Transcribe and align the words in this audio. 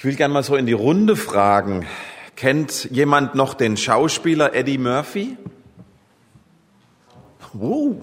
Ich 0.00 0.06
will 0.06 0.14
gerne 0.14 0.32
mal 0.32 0.42
so 0.42 0.56
in 0.56 0.64
die 0.64 0.72
Runde 0.72 1.14
fragen. 1.14 1.86
Kennt 2.34 2.84
jemand 2.90 3.34
noch 3.34 3.52
den 3.52 3.76
Schauspieler 3.76 4.54
Eddie 4.54 4.78
Murphy? 4.78 5.36
Wow, 7.52 7.96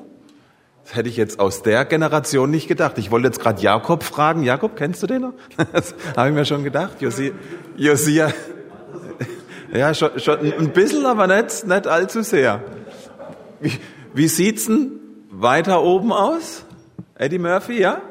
das 0.83 0.95
hätte 0.95 1.09
ich 1.09 1.17
jetzt 1.17 1.39
aus 1.39 1.63
der 1.63 1.85
Generation 1.85 2.51
nicht 2.51 2.67
gedacht. 2.67 2.99
Ich 2.99 3.09
wollte 3.09 3.29
jetzt 3.29 3.39
gerade 3.39 3.59
Jakob 3.63 4.03
fragen. 4.03 4.43
Jakob, 4.43 4.75
kennst 4.75 5.01
du 5.01 5.07
den 5.07 5.23
noch? 5.23 5.33
Das 5.73 5.95
habe 6.15 6.29
ich 6.29 6.35
mir 6.35 6.45
schon 6.45 6.63
gedacht. 6.63 7.01
Josia, 7.01 7.31
Josia. 7.77 8.31
Ja, 9.73 9.95
schon, 9.95 10.19
schon 10.19 10.39
ein 10.53 10.73
bisschen, 10.73 11.03
aber 11.03 11.25
nicht, 11.25 11.65
nicht 11.65 11.87
allzu 11.87 12.21
sehr. 12.21 12.63
Wie, 13.59 13.71
wie 14.13 14.27
sieht's 14.27 14.67
denn 14.67 14.99
weiter 15.31 15.81
oben 15.81 16.13
aus? 16.13 16.63
Eddie 17.15 17.39
Murphy, 17.39 17.81
ja? 17.81 18.03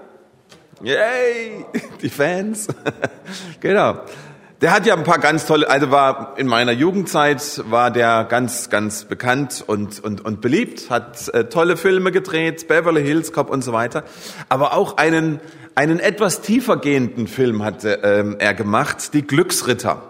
Yay, 0.82 1.64
die 2.02 2.10
Fans. 2.10 2.68
genau. 3.60 4.00
Der 4.60 4.72
hat 4.72 4.86
ja 4.86 4.94
ein 4.94 5.04
paar 5.04 5.18
ganz 5.18 5.46
tolle, 5.46 5.68
also 5.68 5.90
war 5.90 6.34
in 6.38 6.46
meiner 6.46 6.72
Jugendzeit 6.72 7.62
war 7.68 7.90
der 7.90 8.24
ganz, 8.24 8.70
ganz 8.70 9.04
bekannt 9.04 9.62
und, 9.66 10.02
und, 10.02 10.24
und 10.24 10.40
beliebt, 10.40 10.88
hat 10.88 11.28
äh, 11.28 11.44
tolle 11.44 11.76
Filme 11.76 12.10
gedreht, 12.10 12.66
Beverly 12.66 13.02
Hills 13.02 13.32
Cop 13.32 13.50
und 13.50 13.62
so 13.62 13.74
weiter. 13.74 14.04
Aber 14.48 14.74
auch 14.74 14.96
einen, 14.96 15.40
einen 15.74 16.00
etwas 16.00 16.40
tiefer 16.40 16.78
gehenden 16.78 17.26
Film 17.26 17.62
hat 17.64 17.84
ähm, 17.84 18.36
er 18.38 18.54
gemacht, 18.54 19.12
Die 19.12 19.26
Glücksritter. 19.26 20.02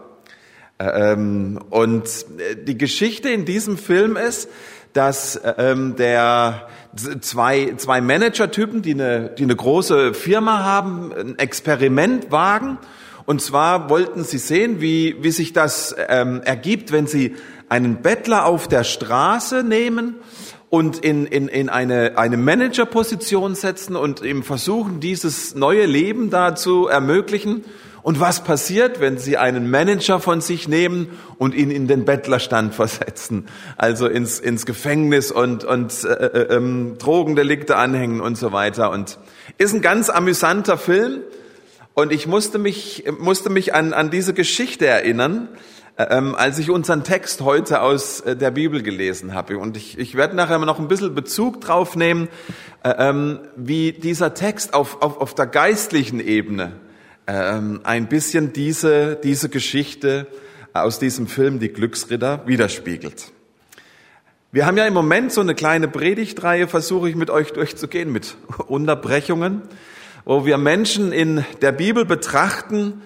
Ähm, 0.78 1.58
und 1.70 2.04
äh, 2.38 2.56
die 2.56 2.78
Geschichte 2.78 3.30
in 3.30 3.46
diesem 3.46 3.78
Film 3.78 4.16
ist, 4.16 4.48
dass 4.96 5.40
ähm, 5.58 5.96
der 5.96 6.68
zwei, 7.20 7.74
zwei 7.76 8.00
Manager-Typen, 8.00 8.82
die 8.82 8.94
eine, 8.94 9.30
die 9.36 9.44
eine 9.44 9.56
große 9.56 10.14
Firma 10.14 10.64
haben, 10.64 11.12
ein 11.12 11.38
Experiment 11.38 12.30
wagen. 12.30 12.78
Und 13.26 13.42
zwar 13.42 13.90
wollten 13.90 14.24
sie 14.24 14.38
sehen, 14.38 14.80
wie, 14.80 15.16
wie 15.20 15.30
sich 15.30 15.52
das 15.52 15.94
ähm, 16.08 16.42
ergibt, 16.44 16.92
wenn 16.92 17.06
sie 17.06 17.34
einen 17.68 18.02
Bettler 18.02 18.46
auf 18.46 18.68
der 18.68 18.84
Straße 18.84 19.62
nehmen 19.62 20.14
und 20.70 20.98
in, 20.98 21.26
in, 21.26 21.48
in 21.48 21.68
eine, 21.68 22.16
eine 22.16 22.36
Managerposition 22.36 23.54
setzen 23.54 23.96
und 23.96 24.22
ihm 24.22 24.42
versuchen, 24.42 25.00
dieses 25.00 25.54
neue 25.54 25.86
Leben 25.86 26.30
da 26.30 26.54
zu 26.54 26.86
ermöglichen. 26.86 27.64
Und 28.06 28.20
was 28.20 28.44
passiert, 28.44 29.00
wenn 29.00 29.18
Sie 29.18 29.36
einen 29.36 29.68
Manager 29.68 30.20
von 30.20 30.40
sich 30.40 30.68
nehmen 30.68 31.08
und 31.38 31.56
ihn 31.56 31.72
in 31.72 31.88
den 31.88 32.04
Bettlerstand 32.04 32.72
versetzen, 32.72 33.48
also 33.76 34.06
ins, 34.06 34.38
ins 34.38 34.64
Gefängnis 34.64 35.32
und, 35.32 35.64
und 35.64 36.04
äh, 36.04 36.12
äh, 36.12 36.54
ähm, 36.54 36.98
Drogendelikte 36.98 37.74
anhängen 37.74 38.20
und 38.20 38.38
so 38.38 38.52
weiter. 38.52 38.92
Und 38.92 39.18
ist 39.58 39.74
ein 39.74 39.80
ganz 39.80 40.08
amüsanter 40.08 40.78
Film. 40.78 41.22
Und 41.94 42.12
ich 42.12 42.28
musste 42.28 42.60
mich, 42.60 43.06
musste 43.18 43.50
mich 43.50 43.74
an, 43.74 43.92
an 43.92 44.08
diese 44.08 44.34
Geschichte 44.34 44.86
erinnern, 44.86 45.48
äh, 45.96 46.04
ähm, 46.08 46.36
als 46.36 46.60
ich 46.60 46.70
unseren 46.70 47.02
Text 47.02 47.40
heute 47.40 47.80
aus 47.80 48.20
äh, 48.20 48.36
der 48.36 48.52
Bibel 48.52 48.84
gelesen 48.84 49.34
habe. 49.34 49.58
Und 49.58 49.76
ich, 49.76 49.98
ich 49.98 50.14
werde 50.14 50.36
nachher 50.36 50.60
noch 50.60 50.78
ein 50.78 50.86
bisschen 50.86 51.12
Bezug 51.16 51.60
drauf 51.60 51.96
nehmen, 51.96 52.28
äh, 52.84 52.94
ähm, 52.98 53.40
wie 53.56 53.90
dieser 53.90 54.32
Text 54.32 54.74
auf, 54.74 55.02
auf, 55.02 55.20
auf 55.20 55.34
der 55.34 55.48
geistlichen 55.48 56.20
Ebene 56.20 56.85
ähm, 57.26 57.80
ein 57.84 58.08
bisschen 58.08 58.52
diese, 58.52 59.16
diese 59.16 59.48
Geschichte 59.48 60.26
aus 60.72 60.98
diesem 60.98 61.26
Film 61.26 61.58
Die 61.58 61.72
Glücksritter 61.72 62.46
widerspiegelt. 62.46 63.32
Wir 64.52 64.64
haben 64.66 64.76
ja 64.76 64.86
im 64.86 64.94
Moment 64.94 65.32
so 65.32 65.40
eine 65.40 65.54
kleine 65.54 65.88
Predigtreihe, 65.88 66.68
versuche 66.68 67.10
ich 67.10 67.16
mit 67.16 67.30
euch 67.30 67.52
durchzugehen, 67.52 68.12
mit 68.12 68.36
Unterbrechungen, 68.68 69.62
wo 70.24 70.46
wir 70.46 70.56
Menschen 70.56 71.12
in 71.12 71.44
der 71.60 71.72
Bibel 71.72 72.04
betrachten 72.04 73.02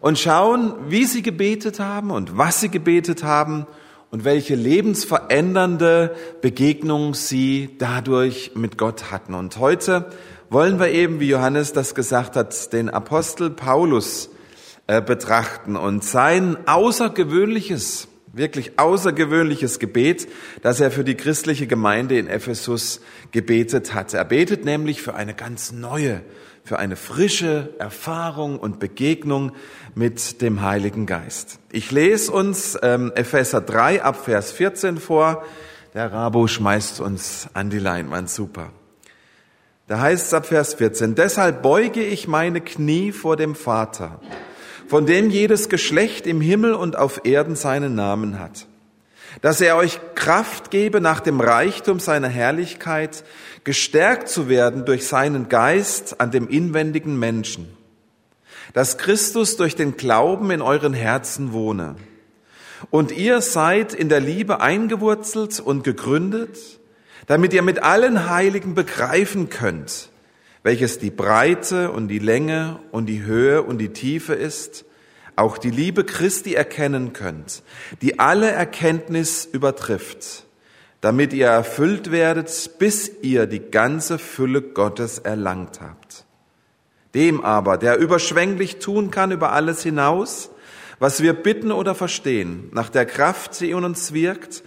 und 0.00 0.18
schauen, 0.18 0.74
wie 0.88 1.04
sie 1.04 1.22
gebetet 1.22 1.80
haben 1.80 2.10
und 2.10 2.36
was 2.36 2.60
sie 2.60 2.68
gebetet 2.68 3.24
haben 3.24 3.66
und 4.10 4.24
welche 4.24 4.54
lebensverändernde 4.54 6.14
Begegnung 6.42 7.14
sie 7.14 7.70
dadurch 7.78 8.52
mit 8.54 8.76
Gott 8.76 9.10
hatten. 9.10 9.34
Und 9.34 9.56
heute 9.56 10.10
wollen 10.52 10.78
wir 10.78 10.90
eben, 10.90 11.18
wie 11.18 11.28
Johannes 11.28 11.72
das 11.72 11.94
gesagt 11.94 12.36
hat, 12.36 12.72
den 12.74 12.90
Apostel 12.90 13.48
Paulus 13.48 14.28
äh, 14.86 15.00
betrachten 15.00 15.76
und 15.76 16.04
sein 16.04 16.56
außergewöhnliches, 16.66 18.08
wirklich 18.34 18.78
außergewöhnliches 18.78 19.78
Gebet, 19.78 20.28
das 20.60 20.80
er 20.80 20.90
für 20.90 21.04
die 21.04 21.14
christliche 21.14 21.66
Gemeinde 21.66 22.18
in 22.18 22.28
Ephesus 22.28 23.00
gebetet 23.30 23.94
hat. 23.94 24.12
Er 24.12 24.26
betet 24.26 24.66
nämlich 24.66 25.00
für 25.00 25.14
eine 25.14 25.32
ganz 25.32 25.72
neue, 25.72 26.20
für 26.64 26.78
eine 26.78 26.96
frische 26.96 27.70
Erfahrung 27.78 28.58
und 28.58 28.78
Begegnung 28.78 29.52
mit 29.94 30.42
dem 30.42 30.60
Heiligen 30.60 31.06
Geist. 31.06 31.60
Ich 31.72 31.90
lese 31.90 32.30
uns 32.30 32.78
ähm, 32.82 33.10
Epheser 33.14 33.62
3 33.62 34.02
ab 34.02 34.22
Vers 34.22 34.52
14 34.52 34.98
vor. 34.98 35.44
Der 35.94 36.12
Rabo 36.12 36.46
schmeißt 36.46 37.00
uns 37.00 37.48
an 37.54 37.70
die 37.70 37.78
Leinwand. 37.78 38.28
Super. 38.28 38.70
Da 39.88 40.00
heißt 40.00 40.26
es 40.26 40.34
ab 40.34 40.46
Vers 40.46 40.74
14, 40.74 41.14
deshalb 41.14 41.62
beuge 41.62 42.02
ich 42.02 42.28
meine 42.28 42.60
Knie 42.60 43.10
vor 43.10 43.36
dem 43.36 43.54
Vater, 43.54 44.20
von 44.86 45.06
dem 45.06 45.28
jedes 45.28 45.68
Geschlecht 45.68 46.26
im 46.26 46.40
Himmel 46.40 46.74
und 46.74 46.96
auf 46.96 47.24
Erden 47.24 47.56
seinen 47.56 47.94
Namen 47.94 48.38
hat, 48.38 48.66
dass 49.40 49.60
er 49.60 49.76
euch 49.76 49.98
Kraft 50.14 50.70
gebe, 50.70 51.00
nach 51.00 51.20
dem 51.20 51.40
Reichtum 51.40 51.98
seiner 51.98 52.28
Herrlichkeit 52.28 53.24
gestärkt 53.64 54.28
zu 54.28 54.48
werden 54.48 54.84
durch 54.84 55.06
seinen 55.06 55.48
Geist 55.48 56.20
an 56.20 56.30
dem 56.30 56.48
inwendigen 56.48 57.18
Menschen, 57.18 57.76
dass 58.74 58.98
Christus 58.98 59.56
durch 59.56 59.74
den 59.74 59.96
Glauben 59.96 60.50
in 60.52 60.62
euren 60.62 60.94
Herzen 60.94 61.52
wohne. 61.52 61.96
Und 62.90 63.12
ihr 63.12 63.40
seid 63.40 63.94
in 63.94 64.08
der 64.08 64.20
Liebe 64.20 64.60
eingewurzelt 64.60 65.60
und 65.60 65.84
gegründet, 65.84 66.58
damit 67.26 67.52
ihr 67.52 67.62
mit 67.62 67.82
allen 67.82 68.28
Heiligen 68.28 68.74
begreifen 68.74 69.48
könnt, 69.48 70.10
welches 70.62 70.98
die 70.98 71.10
Breite 71.10 71.90
und 71.90 72.08
die 72.08 72.18
Länge 72.18 72.78
und 72.90 73.06
die 73.06 73.22
Höhe 73.22 73.62
und 73.62 73.78
die 73.78 73.90
Tiefe 73.90 74.34
ist, 74.34 74.84
auch 75.36 75.58
die 75.58 75.70
Liebe 75.70 76.04
Christi 76.04 76.54
erkennen 76.54 77.12
könnt, 77.12 77.62
die 78.00 78.18
alle 78.18 78.50
Erkenntnis 78.50 79.44
übertrifft, 79.50 80.44
damit 81.00 81.32
ihr 81.32 81.46
erfüllt 81.46 82.10
werdet, 82.10 82.78
bis 82.78 83.10
ihr 83.22 83.46
die 83.46 83.70
ganze 83.70 84.18
Fülle 84.18 84.62
Gottes 84.62 85.18
erlangt 85.18 85.80
habt. 85.80 86.24
Dem 87.14 87.44
aber, 87.44 87.76
der 87.76 87.98
überschwänglich 87.98 88.78
tun 88.78 89.10
kann 89.10 89.32
über 89.32 89.52
alles 89.52 89.82
hinaus, 89.82 90.50
was 90.98 91.22
wir 91.22 91.32
bitten 91.32 91.72
oder 91.72 91.94
verstehen, 91.94 92.68
nach 92.72 92.88
der 92.88 93.06
Kraft, 93.06 93.60
die 93.60 93.70
in 93.70 93.84
uns 93.84 94.12
wirkt, 94.12 94.62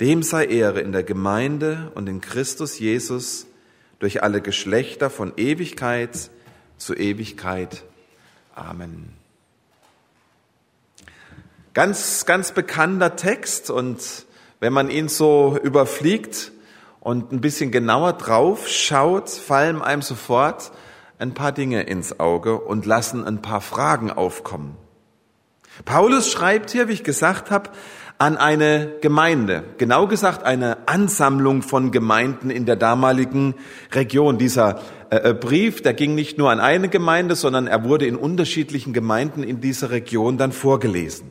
dem 0.00 0.22
sei 0.22 0.46
Ehre 0.46 0.80
in 0.80 0.92
der 0.92 1.02
Gemeinde 1.02 1.92
und 1.94 2.08
in 2.08 2.20
Christus 2.20 2.78
Jesus 2.78 3.46
durch 3.98 4.22
alle 4.22 4.40
Geschlechter 4.40 5.10
von 5.10 5.34
Ewigkeit 5.36 6.30
zu 6.78 6.94
Ewigkeit. 6.94 7.84
Amen. 8.54 9.12
Ganz, 11.74 12.24
ganz 12.24 12.52
bekannter 12.52 13.14
Text 13.14 13.70
und 13.70 14.26
wenn 14.58 14.72
man 14.72 14.90
ihn 14.90 15.08
so 15.08 15.58
überfliegt 15.62 16.50
und 17.00 17.30
ein 17.30 17.40
bisschen 17.40 17.70
genauer 17.70 18.14
drauf 18.14 18.68
schaut, 18.68 19.28
fallen 19.28 19.80
einem 19.82 20.02
sofort 20.02 20.72
ein 21.18 21.34
paar 21.34 21.52
Dinge 21.52 21.82
ins 21.82 22.18
Auge 22.18 22.58
und 22.58 22.86
lassen 22.86 23.24
ein 23.24 23.42
paar 23.42 23.60
Fragen 23.60 24.10
aufkommen. 24.10 24.76
Paulus 25.84 26.30
schreibt 26.30 26.70
hier, 26.70 26.88
wie 26.88 26.94
ich 26.94 27.04
gesagt 27.04 27.50
habe, 27.50 27.70
an 28.20 28.36
eine 28.36 28.92
Gemeinde, 29.00 29.64
genau 29.78 30.06
gesagt 30.06 30.44
eine 30.44 30.86
Ansammlung 30.86 31.62
von 31.62 31.90
Gemeinden 31.90 32.50
in 32.50 32.66
der 32.66 32.76
damaligen 32.76 33.54
Region. 33.92 34.36
Dieser 34.36 34.82
äh, 35.08 35.30
äh, 35.30 35.34
Brief, 35.34 35.80
der 35.80 35.94
ging 35.94 36.14
nicht 36.14 36.36
nur 36.36 36.50
an 36.50 36.60
eine 36.60 36.90
Gemeinde, 36.90 37.34
sondern 37.34 37.66
er 37.66 37.82
wurde 37.82 38.04
in 38.04 38.16
unterschiedlichen 38.16 38.92
Gemeinden 38.92 39.42
in 39.42 39.62
dieser 39.62 39.90
Region 39.90 40.36
dann 40.36 40.52
vorgelesen. 40.52 41.30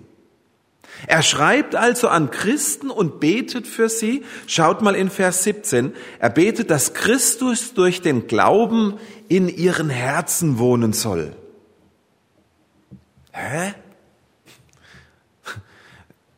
Er 1.05 1.21
schreibt 1.21 1.75
also 1.75 2.07
an 2.07 2.31
Christen 2.31 2.89
und 2.89 3.19
betet 3.19 3.67
für 3.67 3.87
sie. 3.87 4.23
Schaut 4.47 4.81
mal 4.81 4.95
in 4.95 5.11
Vers 5.11 5.43
17. 5.43 5.93
Er 6.17 6.31
betet, 6.31 6.71
dass 6.71 6.95
Christus 6.95 7.75
durch 7.75 8.01
den 8.01 8.25
Glauben 8.25 8.95
in 9.27 9.47
ihren 9.47 9.91
Herzen 9.91 10.57
wohnen 10.57 10.93
soll. 10.93 11.35
Hä? 13.31 13.75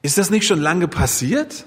Ist 0.02 0.18
das 0.18 0.30
nicht 0.30 0.48
schon 0.48 0.60
lange 0.60 0.88
passiert? 0.88 1.66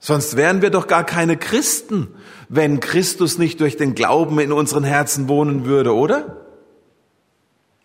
Sonst 0.00 0.36
wären 0.36 0.62
wir 0.62 0.70
doch 0.70 0.86
gar 0.86 1.04
keine 1.04 1.36
Christen, 1.36 2.08
wenn 2.48 2.80
Christus 2.80 3.38
nicht 3.38 3.60
durch 3.60 3.76
den 3.76 3.94
Glauben 3.94 4.38
in 4.38 4.52
unseren 4.52 4.84
Herzen 4.84 5.28
wohnen 5.28 5.64
würde, 5.64 5.94
oder? 5.94 6.36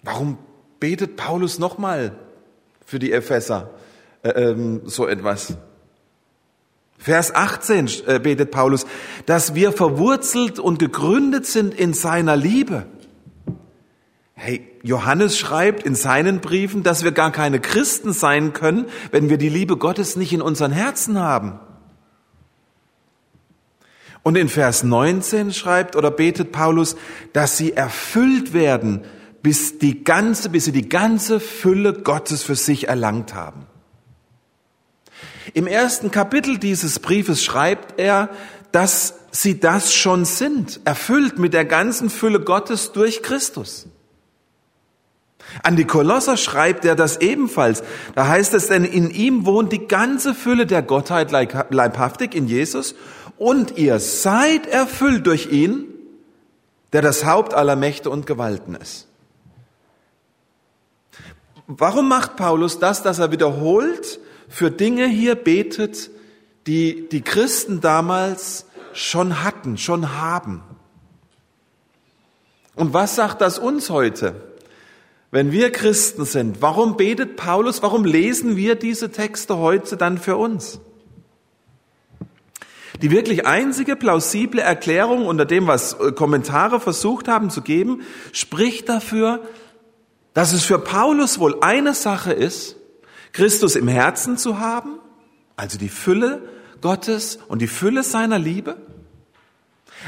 Warum 0.03 0.37
betet 0.79 1.15
Paulus 1.15 1.59
nochmal 1.59 2.13
für 2.85 2.99
die 2.99 3.11
Epheser 3.11 3.71
äh, 4.21 4.29
ähm, 4.29 4.81
so 4.85 5.07
etwas? 5.07 5.55
Vers 6.97 7.33
18 7.33 7.89
äh, 8.05 8.19
betet 8.19 8.51
Paulus, 8.51 8.85
dass 9.25 9.55
wir 9.55 9.71
verwurzelt 9.71 10.59
und 10.59 10.79
gegründet 10.79 11.45
sind 11.45 11.73
in 11.73 11.93
seiner 11.93 12.35
Liebe. 12.37 12.85
Hey, 14.45 14.67
Johannes 14.83 15.37
schreibt 15.37 15.83
in 15.83 15.95
seinen 15.95 16.41
Briefen, 16.41 16.83
dass 16.83 17.05
wir 17.05 17.13
gar 17.13 17.31
keine 17.31 17.61
Christen 17.61 18.11
sein 18.11 18.51
können, 18.51 18.87
wenn 19.09 19.29
wir 19.29 19.37
die 19.37 19.47
Liebe 19.47 19.77
Gottes 19.77 20.17
nicht 20.17 20.33
in 20.33 20.41
unseren 20.41 20.73
Herzen 20.73 21.17
haben. 21.17 21.61
Und 24.21 24.35
in 24.35 24.49
Vers 24.49 24.83
19 24.83 25.53
schreibt 25.53 25.95
oder 25.95 26.11
betet 26.11 26.51
Paulus, 26.51 26.97
dass 27.31 27.55
sie 27.55 27.71
erfüllt 27.71 28.51
werden, 28.51 29.05
bis 29.41 29.79
die 29.79 30.03
ganze, 30.03 30.49
bis 30.49 30.65
sie 30.65 30.73
die 30.73 30.89
ganze 30.89 31.39
Fülle 31.39 31.93
Gottes 31.93 32.43
für 32.43 32.57
sich 32.57 32.89
erlangt 32.89 33.33
haben. 33.33 33.65
Im 35.53 35.67
ersten 35.67 36.11
Kapitel 36.11 36.57
dieses 36.57 36.99
Briefes 36.99 37.41
schreibt 37.41 37.97
er, 37.97 38.27
dass 38.73 39.19
sie 39.31 39.61
das 39.61 39.93
schon 39.93 40.25
sind, 40.25 40.81
erfüllt 40.83 41.39
mit 41.39 41.53
der 41.53 41.63
ganzen 41.63 42.09
Fülle 42.09 42.41
Gottes 42.41 42.91
durch 42.91 43.23
Christus. 43.23 43.87
An 45.61 45.75
die 45.75 45.85
Kolosser 45.85 46.37
schreibt 46.37 46.85
er 46.85 46.95
das 46.95 47.17
ebenfalls. 47.17 47.83
Da 48.15 48.27
heißt 48.27 48.53
es, 48.53 48.67
denn 48.67 48.85
in 48.85 49.09
ihm 49.09 49.45
wohnt 49.45 49.71
die 49.71 49.87
ganze 49.87 50.33
Fülle 50.33 50.65
der 50.65 50.81
Gottheit 50.81 51.31
leibhaftig 51.31 52.33
in 52.33 52.47
Jesus 52.47 52.95
und 53.37 53.77
ihr 53.77 53.99
seid 53.99 54.67
erfüllt 54.67 55.27
durch 55.27 55.51
ihn, 55.51 55.85
der 56.91 57.01
das 57.01 57.25
Haupt 57.25 57.53
aller 57.53 57.75
Mächte 57.75 58.09
und 58.09 58.25
Gewalten 58.25 58.75
ist. 58.75 59.07
Warum 61.67 62.07
macht 62.07 62.35
Paulus 62.35 62.79
das, 62.79 63.03
dass 63.03 63.19
er 63.19 63.31
wiederholt 63.31 64.19
für 64.49 64.69
Dinge 64.69 65.07
hier 65.07 65.35
betet, 65.35 66.11
die 66.67 67.07
die 67.09 67.21
Christen 67.21 67.81
damals 67.81 68.65
schon 68.93 69.43
hatten, 69.43 69.77
schon 69.77 70.19
haben? 70.19 70.61
Und 72.75 72.93
was 72.93 73.15
sagt 73.15 73.41
das 73.41 73.59
uns 73.59 73.89
heute? 73.89 74.52
Wenn 75.33 75.51
wir 75.51 75.71
Christen 75.71 76.25
sind, 76.25 76.61
warum 76.61 76.95
betet 76.95 77.37
Paulus, 77.37 77.81
warum 77.81 78.05
lesen 78.05 78.55
wir 78.55 78.75
diese 78.75 79.09
Texte 79.09 79.57
heute 79.57 79.97
dann 79.97 80.19
für 80.19 80.37
uns? 80.37 80.79
Die 83.01 83.09
wirklich 83.09 83.47
einzige 83.47 83.95
plausible 83.95 84.61
Erklärung 84.61 85.25
unter 85.25 85.45
dem, 85.45 85.65
was 85.65 85.93
äh, 85.93 86.11
Kommentare 86.11 86.79
versucht 86.79 87.27
haben 87.27 87.49
zu 87.49 87.63
geben, 87.63 88.03
spricht 88.31 88.87
dafür, 88.89 89.41
dass 90.35 90.53
es 90.53 90.63
für 90.65 90.77
Paulus 90.77 91.39
wohl 91.39 91.57
eine 91.61 91.95
Sache 91.95 92.31
ist, 92.31 92.75
Christus 93.31 93.75
im 93.75 93.87
Herzen 93.87 94.37
zu 94.37 94.59
haben, 94.59 94.99
also 95.55 95.79
die 95.79 95.89
Fülle 95.89 96.47
Gottes 96.79 97.39
und 97.47 97.63
die 97.63 97.67
Fülle 97.67 98.03
seiner 98.03 98.37
Liebe, 98.37 98.77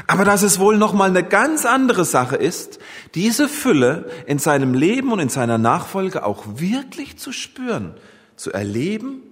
aber 0.06 0.24
dass 0.24 0.42
es 0.42 0.58
wohl 0.58 0.76
noch 0.76 0.92
mal 0.92 1.08
eine 1.08 1.24
ganz 1.24 1.64
andere 1.64 2.04
Sache 2.04 2.36
ist, 2.36 2.78
diese 3.14 3.48
Fülle 3.48 4.10
in 4.26 4.38
seinem 4.38 4.74
Leben 4.74 5.12
und 5.12 5.18
in 5.18 5.28
seiner 5.28 5.58
Nachfolge 5.58 6.24
auch 6.24 6.44
wirklich 6.46 7.16
zu 7.18 7.32
spüren, 7.32 7.94
zu 8.36 8.52
erleben 8.52 9.22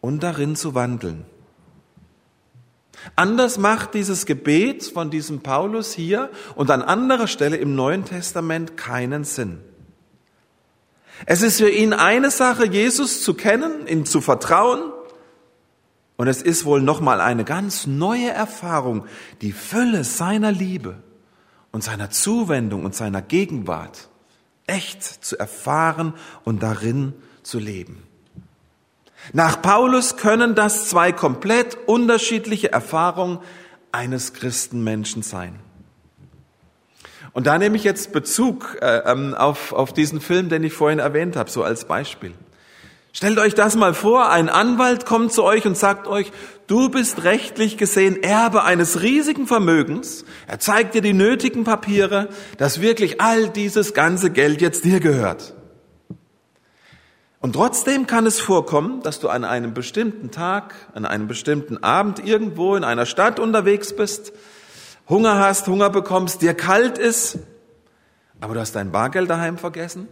und 0.00 0.22
darin 0.22 0.56
zu 0.56 0.74
wandeln. 0.74 1.24
Anders 3.14 3.58
macht 3.58 3.94
dieses 3.94 4.26
Gebet 4.26 4.84
von 4.84 5.10
diesem 5.10 5.40
Paulus 5.40 5.92
hier 5.92 6.30
und 6.56 6.70
an 6.70 6.82
anderer 6.82 7.28
Stelle 7.28 7.56
im 7.56 7.74
Neuen 7.74 8.04
Testament 8.04 8.76
keinen 8.76 9.24
Sinn. 9.24 9.60
Es 11.24 11.40
ist 11.40 11.58
für 11.58 11.70
ihn 11.70 11.92
eine 11.92 12.30
Sache, 12.30 12.66
Jesus 12.66 13.22
zu 13.22 13.34
kennen, 13.34 13.86
ihm 13.86 14.04
zu 14.04 14.20
vertrauen, 14.20 14.92
und 16.16 16.28
es 16.28 16.42
ist 16.42 16.64
wohl 16.64 16.80
nochmal 16.80 17.20
eine 17.20 17.44
ganz 17.44 17.86
neue 17.86 18.30
Erfahrung, 18.30 19.04
die 19.42 19.52
Fülle 19.52 20.04
seiner 20.04 20.50
Liebe 20.50 20.96
und 21.72 21.84
seiner 21.84 22.10
Zuwendung 22.10 22.84
und 22.84 22.94
seiner 22.94 23.20
Gegenwart 23.20 24.08
echt 24.66 25.02
zu 25.02 25.38
erfahren 25.38 26.14
und 26.44 26.62
darin 26.62 27.12
zu 27.42 27.58
leben. 27.58 28.02
Nach 29.32 29.60
Paulus 29.60 30.16
können 30.16 30.54
das 30.54 30.88
zwei 30.88 31.12
komplett 31.12 31.76
unterschiedliche 31.86 32.72
Erfahrungen 32.72 33.38
eines 33.92 34.32
Christenmenschen 34.32 35.22
sein. 35.22 35.58
Und 37.32 37.46
da 37.46 37.58
nehme 37.58 37.76
ich 37.76 37.84
jetzt 37.84 38.12
Bezug 38.12 38.78
äh, 38.80 39.02
ähm, 39.04 39.34
auf, 39.34 39.72
auf 39.72 39.92
diesen 39.92 40.22
Film, 40.22 40.48
den 40.48 40.64
ich 40.64 40.72
vorhin 40.72 41.00
erwähnt 41.00 41.36
habe, 41.36 41.50
so 41.50 41.62
als 41.62 41.84
Beispiel. 41.84 42.32
Stellt 43.16 43.38
euch 43.38 43.54
das 43.54 43.76
mal 43.76 43.94
vor, 43.94 44.28
ein 44.28 44.50
Anwalt 44.50 45.06
kommt 45.06 45.32
zu 45.32 45.42
euch 45.42 45.66
und 45.66 45.74
sagt 45.74 46.06
euch, 46.06 46.30
du 46.66 46.90
bist 46.90 47.24
rechtlich 47.24 47.78
gesehen 47.78 48.22
Erbe 48.22 48.62
eines 48.62 49.00
riesigen 49.00 49.46
Vermögens. 49.46 50.26
Er 50.46 50.58
zeigt 50.58 50.92
dir 50.92 51.00
die 51.00 51.14
nötigen 51.14 51.64
Papiere, 51.64 52.28
dass 52.58 52.82
wirklich 52.82 53.22
all 53.22 53.48
dieses 53.48 53.94
ganze 53.94 54.28
Geld 54.28 54.60
jetzt 54.60 54.84
dir 54.84 55.00
gehört. 55.00 55.54
Und 57.40 57.54
trotzdem 57.54 58.06
kann 58.06 58.26
es 58.26 58.38
vorkommen, 58.38 59.00
dass 59.00 59.18
du 59.18 59.30
an 59.30 59.44
einem 59.44 59.72
bestimmten 59.72 60.30
Tag, 60.30 60.74
an 60.92 61.06
einem 61.06 61.26
bestimmten 61.26 61.82
Abend 61.82 62.22
irgendwo 62.22 62.76
in 62.76 62.84
einer 62.84 63.06
Stadt 63.06 63.40
unterwegs 63.40 63.96
bist, 63.96 64.34
Hunger 65.08 65.38
hast, 65.38 65.66
Hunger 65.68 65.88
bekommst, 65.88 66.42
dir 66.42 66.52
kalt 66.52 66.98
ist, 66.98 67.38
aber 68.42 68.52
du 68.52 68.60
hast 68.60 68.76
dein 68.76 68.92
Bargeld 68.92 69.30
daheim 69.30 69.56
vergessen. 69.56 70.06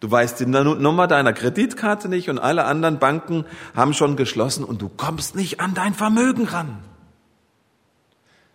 Du 0.00 0.10
weißt 0.10 0.40
die 0.40 0.46
Nummer 0.46 1.06
deiner 1.06 1.34
Kreditkarte 1.34 2.08
nicht 2.08 2.30
und 2.30 2.38
alle 2.38 2.64
anderen 2.64 2.98
Banken 2.98 3.44
haben 3.76 3.92
schon 3.92 4.16
geschlossen 4.16 4.64
und 4.64 4.80
du 4.80 4.88
kommst 4.88 5.36
nicht 5.36 5.60
an 5.60 5.74
dein 5.74 5.92
Vermögen 5.92 6.46
ran. 6.46 6.78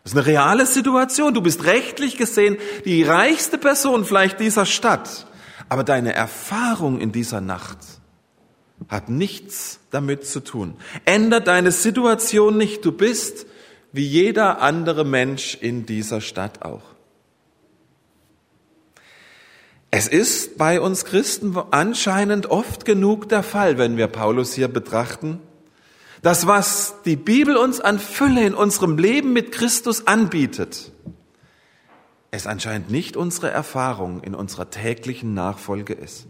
Das 0.03 0.13
ist 0.13 0.17
eine 0.17 0.27
reale 0.27 0.65
Situation. 0.65 1.33
Du 1.33 1.41
bist 1.41 1.65
rechtlich 1.65 2.17
gesehen 2.17 2.57
die 2.85 3.03
reichste 3.03 3.57
Person 3.57 4.05
vielleicht 4.05 4.39
dieser 4.39 4.65
Stadt. 4.65 5.27
Aber 5.69 5.83
deine 5.83 6.13
Erfahrung 6.13 6.99
in 6.99 7.11
dieser 7.11 7.41
Nacht 7.41 7.77
hat 8.87 9.09
nichts 9.09 9.79
damit 9.91 10.25
zu 10.27 10.43
tun. 10.43 10.75
Ändert 11.05 11.47
deine 11.47 11.71
Situation 11.71 12.57
nicht. 12.57 12.85
Du 12.85 12.91
bist 12.91 13.45
wie 13.91 14.05
jeder 14.05 14.61
andere 14.61 15.05
Mensch 15.05 15.57
in 15.61 15.85
dieser 15.85 16.21
Stadt 16.21 16.63
auch. 16.63 16.94
Es 19.97 20.09
ist 20.09 20.57
bei 20.57 20.81
uns 20.81 21.05
Christen 21.05 21.55
anscheinend 21.71 22.47
oft 22.47 22.83
genug 22.83 23.29
der 23.29 23.43
Fall, 23.43 23.77
wenn 23.77 23.95
wir 23.95 24.07
Paulus 24.07 24.51
hier 24.51 24.67
betrachten, 24.67 25.39
dass 26.21 26.47
was 26.47 26.95
die 27.05 27.15
Bibel 27.15 27.55
uns 27.55 27.79
an 27.79 27.99
Fülle 27.99 28.45
in 28.45 28.55
unserem 28.55 28.97
Leben 28.97 29.31
mit 29.31 29.53
Christus 29.53 30.05
anbietet, 30.05 30.91
es 32.29 32.45
anscheinend 32.45 32.91
nicht 32.91 33.15
unsere 33.15 33.51
Erfahrung 33.51 34.21
in 34.21 34.35
unserer 34.35 34.69
täglichen 34.69 35.33
Nachfolge 35.33 35.93
ist. 35.93 36.27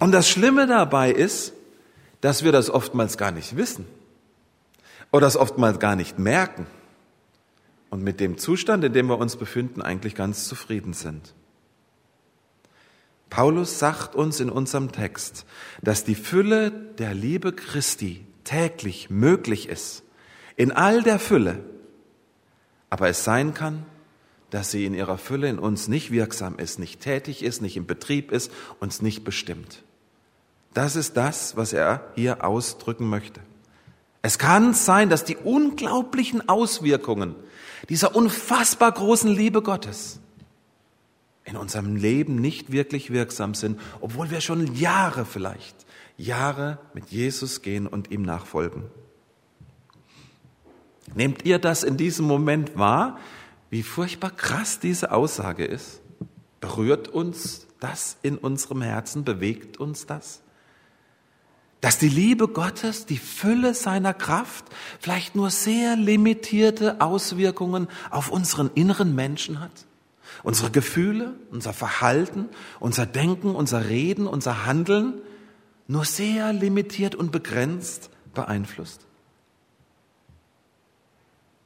Und 0.00 0.10
das 0.10 0.28
Schlimme 0.28 0.66
dabei 0.66 1.12
ist, 1.12 1.52
dass 2.20 2.42
wir 2.42 2.50
das 2.50 2.68
oftmals 2.68 3.16
gar 3.16 3.30
nicht 3.30 3.56
wissen 3.56 3.86
oder 5.12 5.26
das 5.28 5.36
oftmals 5.36 5.78
gar 5.78 5.94
nicht 5.94 6.18
merken 6.18 6.66
und 7.90 8.02
mit 8.02 8.18
dem 8.18 8.38
Zustand, 8.38 8.82
in 8.82 8.92
dem 8.92 9.06
wir 9.06 9.18
uns 9.18 9.36
befinden, 9.36 9.82
eigentlich 9.82 10.16
ganz 10.16 10.48
zufrieden 10.48 10.94
sind. 10.94 11.32
Paulus 13.34 13.80
sagt 13.80 14.14
uns 14.14 14.38
in 14.38 14.48
unserem 14.48 14.92
Text, 14.92 15.44
dass 15.82 16.04
die 16.04 16.14
Fülle 16.14 16.70
der 16.70 17.14
Liebe 17.14 17.52
Christi 17.52 18.24
täglich 18.44 19.10
möglich 19.10 19.68
ist, 19.68 20.04
in 20.54 20.70
all 20.70 21.02
der 21.02 21.18
Fülle, 21.18 21.64
aber 22.90 23.08
es 23.08 23.24
sein 23.24 23.52
kann, 23.52 23.86
dass 24.50 24.70
sie 24.70 24.84
in 24.84 24.94
ihrer 24.94 25.18
Fülle 25.18 25.48
in 25.48 25.58
uns 25.58 25.88
nicht 25.88 26.12
wirksam 26.12 26.60
ist, 26.60 26.78
nicht 26.78 27.00
tätig 27.00 27.42
ist, 27.42 27.60
nicht 27.60 27.76
im 27.76 27.86
Betrieb 27.86 28.30
ist, 28.30 28.52
uns 28.78 29.02
nicht 29.02 29.24
bestimmt. 29.24 29.82
Das 30.72 30.94
ist 30.94 31.16
das, 31.16 31.56
was 31.56 31.72
er 31.72 32.12
hier 32.14 32.44
ausdrücken 32.44 33.08
möchte. 33.10 33.40
Es 34.22 34.38
kann 34.38 34.74
sein, 34.74 35.10
dass 35.10 35.24
die 35.24 35.38
unglaublichen 35.38 36.48
Auswirkungen 36.48 37.34
dieser 37.88 38.14
unfassbar 38.14 38.92
großen 38.92 39.28
Liebe 39.28 39.60
Gottes 39.60 40.20
in 41.44 41.56
unserem 41.56 41.96
Leben 41.96 42.36
nicht 42.36 42.72
wirklich 42.72 43.12
wirksam 43.12 43.54
sind, 43.54 43.80
obwohl 44.00 44.30
wir 44.30 44.40
schon 44.40 44.74
Jahre 44.74 45.24
vielleicht, 45.24 45.74
Jahre 46.16 46.78
mit 46.94 47.10
Jesus 47.10 47.62
gehen 47.62 47.86
und 47.86 48.10
ihm 48.10 48.22
nachfolgen. 48.22 48.84
Nehmt 51.14 51.44
ihr 51.44 51.58
das 51.58 51.82
in 51.82 51.96
diesem 51.96 52.26
Moment 52.26 52.78
wahr, 52.78 53.18
wie 53.70 53.82
furchtbar 53.82 54.30
krass 54.30 54.80
diese 54.80 55.12
Aussage 55.12 55.64
ist? 55.64 56.00
Berührt 56.60 57.08
uns 57.08 57.66
das 57.80 58.16
in 58.22 58.38
unserem 58.38 58.80
Herzen? 58.80 59.24
Bewegt 59.24 59.76
uns 59.76 60.06
das? 60.06 60.40
Dass 61.82 61.98
die 61.98 62.08
Liebe 62.08 62.48
Gottes, 62.48 63.04
die 63.04 63.18
Fülle 63.18 63.74
seiner 63.74 64.14
Kraft 64.14 64.64
vielleicht 64.98 65.34
nur 65.34 65.50
sehr 65.50 65.96
limitierte 65.96 67.02
Auswirkungen 67.02 67.88
auf 68.10 68.30
unseren 68.30 68.70
inneren 68.74 69.14
Menschen 69.14 69.60
hat? 69.60 69.84
Unsere 70.42 70.70
Gefühle, 70.70 71.34
unser 71.50 71.72
Verhalten, 71.72 72.48
unser 72.80 73.06
Denken, 73.06 73.54
unser 73.54 73.88
Reden, 73.88 74.26
unser 74.26 74.66
Handeln 74.66 75.14
nur 75.86 76.04
sehr 76.04 76.52
limitiert 76.52 77.14
und 77.14 77.32
begrenzt 77.32 78.10
beeinflusst? 78.34 79.06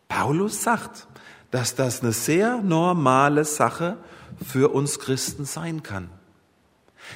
Paulus 0.08 0.62
sagt, 0.62 1.06
dass 1.50 1.74
das 1.74 2.02
eine 2.02 2.12
sehr 2.12 2.60
normale 2.62 3.44
Sache 3.44 3.96
für 4.44 4.72
uns 4.74 4.98
Christen 4.98 5.44
sein 5.44 5.82
kann. 5.82 6.10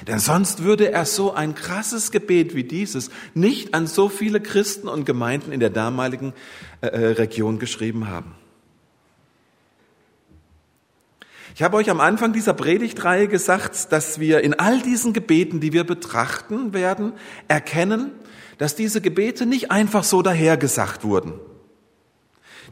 Denn 0.07 0.19
sonst 0.19 0.63
würde 0.63 0.91
er 0.91 1.05
so 1.05 1.33
ein 1.33 1.53
krasses 1.53 2.11
Gebet 2.11 2.55
wie 2.55 2.63
dieses 2.63 3.11
nicht 3.33 3.73
an 3.73 3.85
so 3.85 4.09
viele 4.09 4.41
Christen 4.41 4.87
und 4.87 5.05
Gemeinden 5.05 5.51
in 5.51 5.59
der 5.59 5.69
damaligen 5.69 6.33
äh, 6.81 6.87
äh 6.87 7.07
Region 7.13 7.59
geschrieben 7.59 8.07
haben. 8.07 8.33
Ich 11.55 11.61
habe 11.61 11.77
euch 11.77 11.89
am 11.91 11.99
Anfang 11.99 12.33
dieser 12.33 12.53
Predigtreihe 12.53 13.27
gesagt, 13.27 13.91
dass 13.91 14.19
wir 14.19 14.41
in 14.41 14.55
all 14.55 14.81
diesen 14.81 15.13
Gebeten, 15.13 15.59
die 15.59 15.71
wir 15.71 15.83
betrachten 15.83 16.73
werden, 16.73 17.13
erkennen, 17.47 18.11
dass 18.57 18.75
diese 18.75 19.01
Gebete 19.01 19.45
nicht 19.45 19.69
einfach 19.69 20.03
so 20.03 20.21
dahergesagt 20.21 21.03
wurden. 21.03 21.33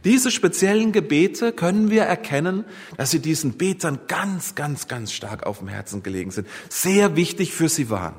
Diese 0.04 0.32
speziellen 0.32 0.92
Gebete 0.92 1.52
können 1.52 1.92
wir 1.92 2.04
erkennen, 2.04 2.66
dass 2.98 3.12
sie 3.12 3.20
diesen 3.20 3.54
Betern 3.58 4.00
ganz, 4.08 4.56
ganz, 4.56 4.88
ganz 4.88 5.12
stark 5.12 5.46
auf 5.46 5.60
dem 5.60 5.68
Herzen 5.68 6.02
gelegen 6.02 6.32
sind, 6.32 6.48
sehr 6.70 7.16
wichtig 7.16 7.54
für 7.54 7.70
sie 7.70 7.92
waren. 7.92 8.16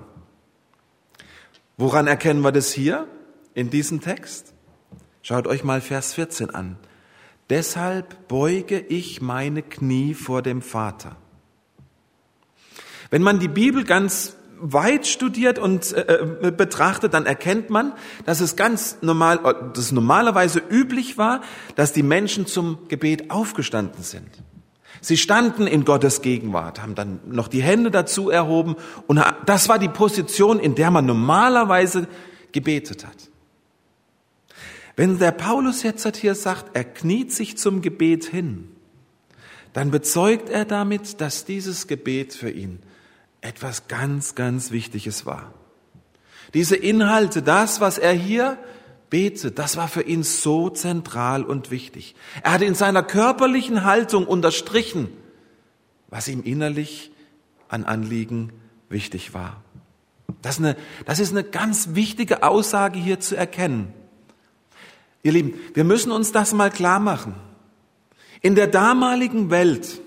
Woran 1.76 2.06
erkennen 2.06 2.42
wir 2.42 2.52
das 2.52 2.72
hier 2.72 3.08
in 3.54 3.70
diesem 3.70 4.00
Text? 4.00 4.54
Schaut 5.22 5.48
euch 5.48 5.64
mal 5.64 5.80
Vers 5.80 6.14
14 6.14 6.50
an. 6.50 6.76
Deshalb 7.52 8.28
beuge 8.28 8.80
ich 8.80 9.20
meine 9.20 9.60
Knie 9.60 10.14
vor 10.14 10.40
dem 10.40 10.62
Vater. 10.62 11.16
Wenn 13.10 13.20
man 13.20 13.40
die 13.40 13.48
Bibel 13.48 13.84
ganz 13.84 14.36
weit 14.58 15.06
studiert 15.06 15.58
und 15.58 15.92
äh, 15.92 16.00
äh, 16.00 16.50
betrachtet, 16.50 17.12
dann 17.12 17.26
erkennt 17.26 17.68
man, 17.68 17.92
dass 18.24 18.40
es 18.40 18.56
ganz 18.56 18.96
normal, 19.02 19.40
äh, 19.44 19.52
dass 19.74 19.84
es 19.84 19.92
normalerweise 19.92 20.62
üblich 20.70 21.18
war, 21.18 21.42
dass 21.76 21.92
die 21.92 22.02
Menschen 22.02 22.46
zum 22.46 22.88
Gebet 22.88 23.30
aufgestanden 23.30 24.02
sind. 24.02 24.30
Sie 25.02 25.18
standen 25.18 25.66
in 25.66 25.84
Gottes 25.84 26.22
Gegenwart, 26.22 26.80
haben 26.80 26.94
dann 26.94 27.20
noch 27.26 27.48
die 27.48 27.62
Hände 27.62 27.90
dazu 27.90 28.30
erhoben 28.30 28.76
und 29.08 29.22
das 29.44 29.68
war 29.68 29.78
die 29.78 29.90
Position, 29.90 30.58
in 30.58 30.74
der 30.74 30.90
man 30.90 31.04
normalerweise 31.04 32.08
gebetet 32.52 33.04
hat. 33.04 33.31
Wenn 34.96 35.18
der 35.18 35.32
Paulus 35.32 35.82
jetzt 35.82 36.16
hier 36.16 36.34
sagt, 36.34 36.76
er 36.76 36.84
kniet 36.84 37.32
sich 37.32 37.56
zum 37.56 37.82
Gebet 37.82 38.24
hin, 38.24 38.68
dann 39.72 39.90
bezeugt 39.90 40.50
er 40.50 40.64
damit, 40.64 41.20
dass 41.20 41.44
dieses 41.44 41.86
Gebet 41.86 42.34
für 42.34 42.50
ihn 42.50 42.80
etwas 43.40 43.88
ganz, 43.88 44.34
ganz 44.34 44.70
Wichtiges 44.70 45.24
war. 45.24 45.52
Diese 46.54 46.76
Inhalte, 46.76 47.42
das, 47.42 47.80
was 47.80 47.96
er 47.96 48.12
hier 48.12 48.58
betet, 49.08 49.58
das 49.58 49.76
war 49.76 49.88
für 49.88 50.02
ihn 50.02 50.22
so 50.22 50.68
zentral 50.68 51.42
und 51.42 51.70
wichtig. 51.70 52.14
Er 52.42 52.52
hatte 52.52 52.64
in 52.66 52.74
seiner 52.74 53.02
körperlichen 53.02 53.84
Haltung 53.84 54.26
unterstrichen, 54.26 55.08
was 56.08 56.28
ihm 56.28 56.42
innerlich 56.42 57.10
an 57.68 57.84
Anliegen 57.84 58.52
wichtig 58.90 59.32
war. 59.32 59.62
Das 60.42 60.58
ist, 60.58 60.64
eine, 60.64 60.76
das 61.06 61.18
ist 61.18 61.30
eine 61.30 61.44
ganz 61.44 61.90
wichtige 61.94 62.42
Aussage 62.42 62.98
hier 62.98 63.20
zu 63.20 63.36
erkennen. 63.36 63.92
Ihr 65.22 65.32
Lieben, 65.32 65.54
wir 65.74 65.84
müssen 65.84 66.12
uns 66.12 66.32
das 66.32 66.52
mal 66.52 66.70
klar 66.70 67.00
machen. 67.00 67.34
In 68.40 68.54
der 68.54 68.66
damaligen 68.66 69.50
Welt 69.50 70.00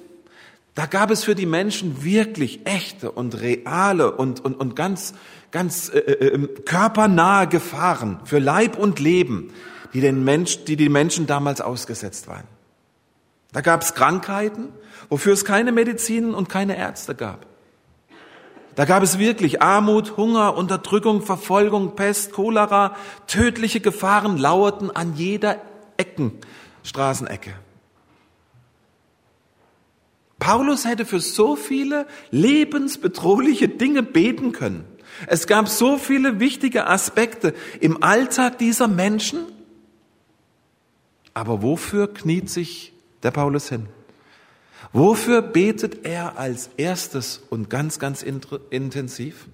da 0.75 0.87
gab 0.87 1.09
es 1.09 1.23
für 1.23 1.35
die 1.35 1.45
Menschen 1.45 2.03
wirklich 2.03 2.65
echte 2.65 3.09
und 3.09 3.41
reale 3.41 4.11
und, 4.11 4.43
und, 4.43 4.55
und 4.55 4.75
ganz, 4.75 5.13
ganz 5.51 5.89
äh, 5.89 5.99
äh, 5.99 6.27
ähm, 6.33 6.49
körpernahe 6.65 7.47
Gefahren 7.47 8.19
für 8.25 8.39
Leib 8.39 8.77
und 8.77 8.99
Leben, 8.99 9.53
die, 9.93 10.01
den 10.01 10.25
Mensch, 10.25 10.65
die 10.65 10.75
die 10.75 10.89
Menschen 10.89 11.27
damals 11.27 11.61
ausgesetzt 11.61 12.27
waren. 12.27 12.43
Da 13.53 13.61
gab 13.61 13.83
es 13.83 13.93
Krankheiten, 13.93 14.67
wofür 15.07 15.31
es 15.31 15.45
keine 15.45 15.71
Medizinen 15.71 16.33
und 16.33 16.49
keine 16.49 16.75
Ärzte 16.75 17.15
gab. 17.15 17.45
Da 18.75 18.83
gab 18.83 19.03
es 19.03 19.19
wirklich 19.19 19.61
Armut, 19.61 20.17
Hunger, 20.17 20.55
Unterdrückung, 20.57 21.21
Verfolgung, 21.21 21.95
Pest, 21.95 22.33
Cholera, 22.33 22.95
tödliche 23.25 23.79
Gefahren 23.79 24.37
lauerten 24.37 24.91
an 24.91 25.15
jeder 25.15 25.61
Ecken, 25.97 26.33
Straßenecke. 26.83 27.53
Paulus 30.39 30.85
hätte 30.85 31.05
für 31.05 31.21
so 31.21 31.55
viele 31.55 32.05
lebensbedrohliche 32.31 33.69
Dinge 33.69 34.03
beten 34.03 34.51
können. 34.51 34.85
Es 35.27 35.47
gab 35.47 35.69
so 35.69 35.97
viele 35.97 36.41
wichtige 36.41 36.87
Aspekte 36.87 37.53
im 37.79 38.03
Alltag 38.03 38.57
dieser 38.57 38.89
Menschen. 38.89 39.45
Aber 41.33 41.61
wofür 41.61 42.13
kniet 42.13 42.49
sich 42.49 42.93
der 43.23 43.31
Paulus 43.31 43.69
hin? 43.69 43.87
Wofür 44.95 45.41
betet 45.41 46.05
er 46.05 46.37
als 46.37 46.69
erstes 46.77 47.41
und 47.49 47.69
ganz, 47.69 47.99
ganz 47.99 48.23
intensiv? 48.23 49.47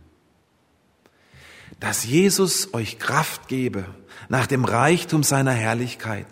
Dass 1.79 2.05
Jesus 2.05 2.75
euch 2.75 3.00
Kraft 3.00 3.48
gebe 3.48 3.86
nach 4.29 4.45
dem 4.45 4.65
Reichtum 4.65 5.24
seiner 5.24 5.53
Herrlichkeit 5.53 6.27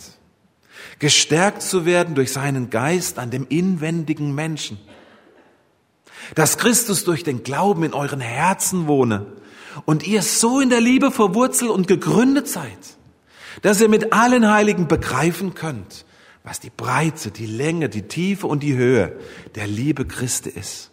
gestärkt 1.00 1.63
zu 1.63 1.88
werden 1.88 2.13
durch 2.13 2.32
seinen 2.32 2.70
Geist 2.70 3.18
an 3.18 3.32
dem 3.32 3.48
inwendigen 3.50 4.36
Menschen. 4.36 4.78
Dass 6.36 6.60
Christus 6.60 7.04
durch 7.04 7.24
den 7.24 7.42
Glauben 7.42 7.84
in 7.84 7.96
euren 7.96 8.22
Herzen 8.22 8.86
wohne 8.86 9.25
und 9.86 10.06
ihr 10.06 10.22
so 10.22 10.60
in 10.60 10.70
der 10.70 10.82
Liebe 10.82 11.10
verwurzelt 11.10 11.72
und 11.72 11.88
gegründet 11.88 12.48
seid, 12.48 12.78
dass 13.63 13.82
ihr 13.82 13.89
mit 13.89 14.13
allen 14.13 14.48
Heiligen 14.51 14.88
begreifen 14.88 15.56
könnt, 15.56 16.06
was 16.43 16.60
die 16.60 16.69
Breite, 16.69 17.31
die 17.31 17.46
Länge, 17.46 17.89
die 17.89 18.03
Tiefe 18.03 18.48
und 18.48 18.63
die 18.63 18.75
Höhe 18.75 19.17
der 19.55 19.67
Liebe 19.67 20.05
Christi 20.05 20.50
ist, 20.50 20.91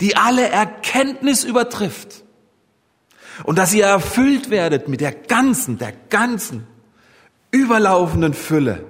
die 0.00 0.16
alle 0.16 0.48
Erkenntnis 0.48 1.44
übertrifft 1.44 2.24
und 3.44 3.58
dass 3.58 3.74
ihr 3.74 3.84
erfüllt 3.84 4.50
werdet 4.50 4.88
mit 4.88 5.00
der 5.00 5.12
ganzen, 5.12 5.78
der 5.78 5.92
ganzen 6.10 6.66
überlaufenden 7.50 8.34
Fülle 8.34 8.84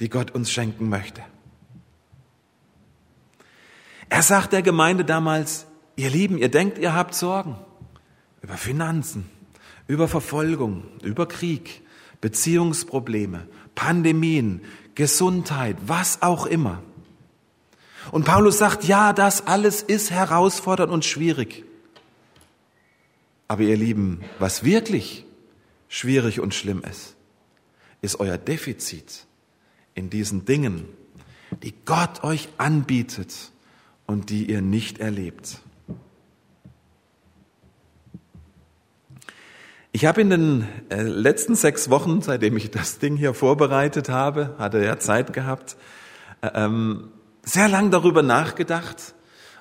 die 0.00 0.08
Gott 0.08 0.30
uns 0.32 0.50
schenken 0.50 0.88
möchte. 0.88 1.22
Er 4.08 4.22
sagt 4.22 4.52
der 4.52 4.62
Gemeinde 4.62 5.04
damals, 5.04 5.66
ihr 5.96 6.10
Lieben, 6.10 6.38
ihr 6.38 6.50
denkt, 6.50 6.78
ihr 6.78 6.94
habt 6.94 7.14
Sorgen 7.14 7.56
über 8.42 8.54
Finanzen, 8.54 9.28
über 9.88 10.06
Verfolgung, 10.06 10.84
über 11.02 11.26
Krieg, 11.26 11.82
Beziehungsprobleme, 12.20 13.48
Pandemien, 13.74 14.62
Gesundheit, 14.96 15.76
was 15.86 16.22
auch 16.22 16.46
immer. 16.46 16.82
Und 18.10 18.24
Paulus 18.24 18.58
sagt, 18.58 18.84
ja, 18.84 19.12
das 19.12 19.46
alles 19.46 19.82
ist 19.82 20.10
herausfordernd 20.10 20.92
und 20.92 21.04
schwierig. 21.04 21.64
Aber 23.46 23.62
ihr 23.62 23.76
Lieben, 23.76 24.22
was 24.38 24.64
wirklich 24.64 25.24
schwierig 25.88 26.40
und 26.40 26.54
schlimm 26.54 26.82
ist, 26.82 27.14
ist 28.02 28.18
euer 28.18 28.38
Defizit 28.38 29.26
in 29.94 30.10
diesen 30.10 30.44
Dingen, 30.44 30.86
die 31.62 31.74
Gott 31.84 32.24
euch 32.24 32.48
anbietet 32.58 33.52
und 34.06 34.30
die 34.30 34.50
ihr 34.50 34.62
nicht 34.62 34.98
erlebt. 34.98 35.60
Ich 39.96 40.04
habe 40.04 40.20
in 40.20 40.28
den 40.28 40.68
äh, 40.90 41.00
letzten 41.00 41.54
sechs 41.54 41.88
Wochen, 41.88 42.20
seitdem 42.20 42.54
ich 42.58 42.70
das 42.70 42.98
Ding 42.98 43.16
hier 43.16 43.32
vorbereitet 43.32 44.10
habe, 44.10 44.54
hatte 44.58 44.84
ja 44.84 44.98
Zeit 44.98 45.32
gehabt, 45.32 45.78
äh, 46.42 46.50
ähm, 46.52 47.08
sehr 47.42 47.66
lang 47.66 47.90
darüber 47.90 48.22
nachgedacht, 48.22 49.14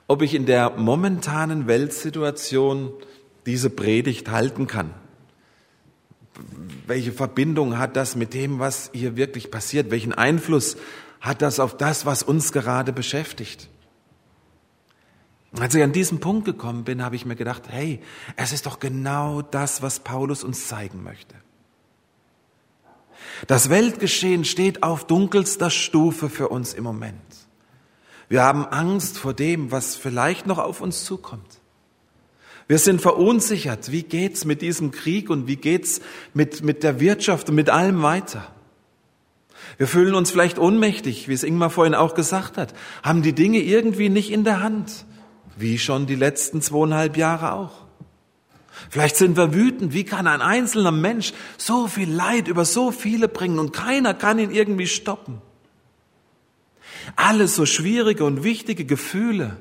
ob 0.07 0.21
ich 0.21 0.35
in 0.35 0.45
der 0.45 0.71
momentanen 0.71 1.67
Weltsituation 1.67 2.91
diese 3.45 3.69
Predigt 3.69 4.29
halten 4.29 4.67
kann 4.67 4.93
welche 6.85 7.13
Verbindung 7.13 7.77
hat 7.77 7.95
das 7.95 8.17
mit 8.17 8.33
dem, 8.33 8.59
was 8.59 8.89
hier 8.93 9.15
wirklich 9.15 9.51
passiert? 9.51 9.89
Welchen 9.89 10.11
Einfluss 10.11 10.75
hat 11.21 11.41
das 11.41 11.61
auf 11.61 11.77
das, 11.77 12.05
was 12.05 12.23
uns 12.23 12.51
gerade 12.51 12.91
beschäftigt? 12.91 13.69
Als 15.59 15.73
ich 15.73 15.83
an 15.83 15.93
diesen 15.93 16.19
Punkt 16.19 16.45
gekommen 16.45 16.83
bin, 16.83 17.03
habe 17.03 17.15
ich 17.15 17.25
mir 17.25 17.35
gedacht, 17.35 17.63
hey, 17.69 18.01
es 18.35 18.51
ist 18.51 18.65
doch 18.65 18.79
genau 18.79 19.41
das, 19.41 19.81
was 19.81 19.99
Paulus 19.99 20.43
uns 20.43 20.67
zeigen 20.67 21.03
möchte. 21.03 21.35
Das 23.47 23.69
Weltgeschehen 23.69 24.45
steht 24.45 24.83
auf 24.83 25.05
dunkelster 25.07 25.69
Stufe 25.69 26.29
für 26.29 26.49
uns 26.49 26.73
im 26.73 26.83
Moment. 26.83 27.15
Wir 28.27 28.43
haben 28.43 28.65
Angst 28.65 29.17
vor 29.17 29.33
dem, 29.33 29.71
was 29.71 29.95
vielleicht 29.95 30.47
noch 30.47 30.57
auf 30.57 30.81
uns 30.81 31.05
zukommt. 31.05 31.59
Wir 32.67 32.79
sind 32.79 33.01
verunsichert. 33.01 33.91
Wie 33.91 34.03
geht's 34.03 34.43
mit 34.43 34.61
diesem 34.61 34.91
Krieg 34.91 35.29
und 35.29 35.47
wie 35.47 35.57
geht's 35.57 36.01
mit, 36.33 36.63
mit 36.63 36.81
der 36.81 36.99
Wirtschaft 36.99 37.49
und 37.49 37.55
mit 37.55 37.69
allem 37.69 38.01
weiter? 38.01 38.51
Wir 39.77 39.87
fühlen 39.87 40.15
uns 40.15 40.31
vielleicht 40.31 40.57
ohnmächtig, 40.57 41.27
wie 41.27 41.33
es 41.33 41.43
Ingmar 41.43 41.69
vorhin 41.69 41.95
auch 41.95 42.15
gesagt 42.15 42.57
hat, 42.57 42.73
haben 43.03 43.21
die 43.21 43.33
Dinge 43.33 43.59
irgendwie 43.59 44.09
nicht 44.09 44.31
in 44.31 44.43
der 44.43 44.61
Hand, 44.61 45.05
wie 45.55 45.79
schon 45.79 46.05
die 46.05 46.15
letzten 46.15 46.61
zweieinhalb 46.61 47.17
Jahre 47.17 47.53
auch. 47.53 47.85
Vielleicht 48.89 49.15
sind 49.15 49.37
wir 49.37 49.53
wütend, 49.53 49.93
wie 49.93 50.03
kann 50.03 50.27
ein 50.27 50.41
einzelner 50.41 50.91
Mensch 50.91 51.33
so 51.57 51.87
viel 51.87 52.11
Leid 52.11 52.47
über 52.47 52.65
so 52.65 52.91
viele 52.91 53.27
bringen 53.27 53.59
und 53.59 53.71
keiner 53.71 54.13
kann 54.13 54.37
ihn 54.37 54.51
irgendwie 54.51 54.87
stoppen. 54.87 55.41
Alles 57.15 57.55
so 57.55 57.65
schwierige 57.65 58.25
und 58.25 58.43
wichtige 58.43 58.85
Gefühle. 58.85 59.57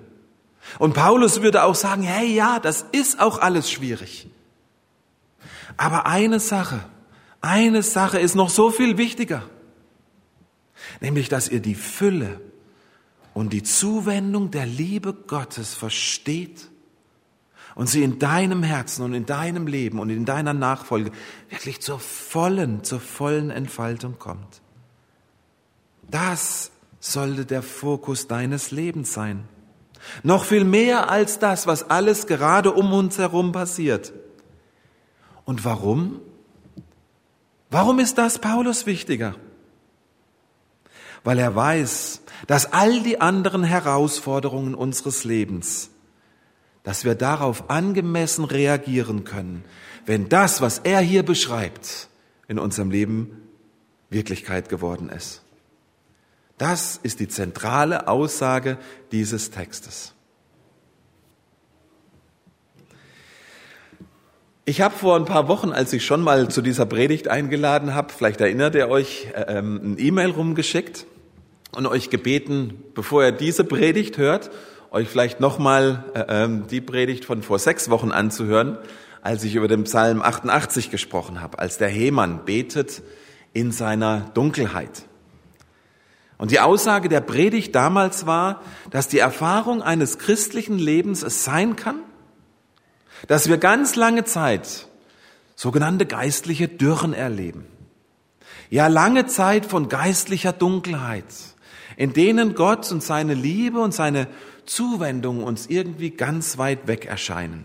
Und 0.79 0.95
Paulus 0.95 1.43
würde 1.43 1.65
auch 1.65 1.75
sagen, 1.75 2.03
hey 2.03 2.35
ja, 2.35 2.59
das 2.59 2.85
ist 2.93 3.21
auch 3.21 3.39
alles 3.39 3.71
schwierig. 3.71 4.27
Aber 5.77 6.07
eine 6.07 6.41
Sache, 6.41 6.85
eine 7.41 7.83
Sache 7.83 8.19
ist 8.19 8.35
noch 8.35 8.51
so 8.51 8.71
viel 8.71 8.97
wichtiger. 8.99 9.43
Nämlich, 11.01 11.29
dass 11.29 11.49
ihr 11.49 11.61
die 11.61 11.75
Fülle 11.75 12.41
und 13.35 13.53
die 13.53 13.63
Zuwendung 13.63 14.51
der 14.51 14.65
Liebe 14.65 15.13
Gottes 15.13 15.75
versteht 15.75 16.71
und 17.75 17.89
sie 17.89 18.05
in 18.05 18.19
deinem 18.21 18.63
Herzen 18.63 19.05
und 19.05 19.13
in 19.15 19.27
deinem 19.27 19.67
Leben 19.67 19.99
und 19.99 20.09
in 20.09 20.25
deiner 20.25 20.55
Nachfolge 20.55 21.11
wirklich 21.51 21.81
zur 21.83 21.99
vollen, 21.99 22.85
zur 22.85 23.01
vollen 23.01 23.51
Entfaltung 23.51 24.19
kommt. 24.19 24.63
Das 26.09 26.71
sollte 27.01 27.45
der 27.45 27.63
Fokus 27.63 28.29
deines 28.29 28.71
Lebens 28.71 29.13
sein. 29.13 29.49
Noch 30.23 30.45
viel 30.45 30.65
mehr 30.65 31.11
als 31.11 31.39
das, 31.39 31.67
was 31.67 31.91
alles 31.91 32.27
gerade 32.27 32.73
um 32.73 32.93
uns 32.93 33.19
herum 33.19 33.53
passiert. 33.53 34.13
Und 35.45 35.65
warum? 35.65 36.21
Warum 37.71 37.99
ist 37.99 38.19
das 38.19 38.39
Paulus 38.39 38.87
wichtiger? 38.87 39.35
Weil 41.25 41.39
er 41.39 41.57
weiß, 41.57 42.21
dass 42.47 42.73
all 42.73 43.03
die 43.03 43.21
anderen 43.21 43.65
Herausforderungen 43.65 44.75
unseres 44.75 45.25
Lebens, 45.25 45.91
dass 46.83 47.05
wir 47.05 47.15
darauf 47.15 47.71
angemessen 47.71 48.45
reagieren 48.45 49.25
können, 49.25 49.65
wenn 50.07 50.29
das, 50.29 50.61
was 50.61 50.81
er 50.81 51.01
hier 51.01 51.23
beschreibt, 51.23 52.09
in 52.47 52.59
unserem 52.59 52.91
Leben 52.91 53.41
Wirklichkeit 54.11 54.69
geworden 54.69 55.09
ist. 55.09 55.43
Das 56.59 57.01
ist 57.03 57.21
die 57.21 57.29
zentrale 57.29 58.07
Aussage 58.07 58.79
dieses 59.11 59.51
Textes. 59.51 60.13
Ich 64.67 64.81
habe 64.81 64.95
vor 64.95 65.17
ein 65.17 65.25
paar 65.25 65.49
Wochen, 65.49 65.73
als 65.73 65.93
ich 65.93 66.07
schon 66.07 66.23
mal 66.23 66.49
zu 66.49 66.63
dieser 66.63 66.87
Predigt 66.87 67.29
eingeladen 67.29 67.95
habe, 67.95 68.13
vielleicht 68.13 68.41
erinnert 68.41 68.75
ihr 68.75 68.89
euch, 68.89 69.27
äh, 69.35 69.59
ähm, 69.59 69.93
ein 69.93 69.97
E-Mail 69.99 70.31
rumgeschickt 70.31 71.07
und 71.75 71.87
euch 71.87 72.11
gebeten, 72.11 72.83
bevor 72.95 73.25
ihr 73.25 73.33
diese 73.33 73.65
Predigt 73.65 74.19
hört, 74.19 74.51
euch 74.91 75.09
vielleicht 75.09 75.41
nochmal 75.41 76.05
äh, 76.15 76.25
ähm, 76.29 76.67
die 76.69 76.81
Predigt 76.81 77.25
von 77.25 77.43
vor 77.43 77.59
sechs 77.59 77.91
Wochen 77.91 78.13
anzuhören, 78.13 78.79
als 79.23 79.43
ich 79.45 79.55
über 79.55 79.69
den 79.69 79.85
Psalm 79.85 80.23
88 80.23 80.91
gesprochen 80.91 81.41
habe, 81.41 81.59
als 81.59 81.79
der 81.79 81.89
Hemann 81.89 82.45
betet 82.45 83.03
in 83.53 83.73
seiner 83.73 84.31
Dunkelheit. 84.35 85.05
Und 86.37 86.51
die 86.51 86.61
Aussage 86.61 87.09
der 87.09 87.21
Predigt 87.21 87.75
damals 87.75 88.27
war, 88.27 88.61
dass 88.91 89.09
die 89.09 89.19
Erfahrung 89.19 89.83
eines 89.83 90.19
christlichen 90.19 90.79
Lebens 90.79 91.23
es 91.23 91.45
sein 91.45 91.77
kann, 91.77 92.01
dass 93.29 93.49
wir 93.49 93.59
ganz 93.59 93.97
lange 93.97 94.25
Zeit 94.25 94.89
sogenannte 95.55 96.07
geistliche 96.07 96.69
Dürren 96.69 97.15
erleben. 97.15 97.67
Ja, 98.71 98.89
lange 98.89 99.27
Zeit 99.27 99.67
von 99.67 99.89
geistlicher 99.89 100.53
Dunkelheit, 100.53 101.25
in 101.97 102.13
denen 102.13 102.55
Gott 102.55 102.91
und 102.91 103.03
seine 103.03 103.35
Liebe 103.35 103.81
und 103.81 103.95
seine 103.95 104.29
Zuwendung 104.67 105.43
uns 105.43 105.67
irgendwie 105.67 106.11
ganz 106.11 106.59
weit 106.59 106.87
weg 106.87 107.07
erscheinen. 107.07 107.65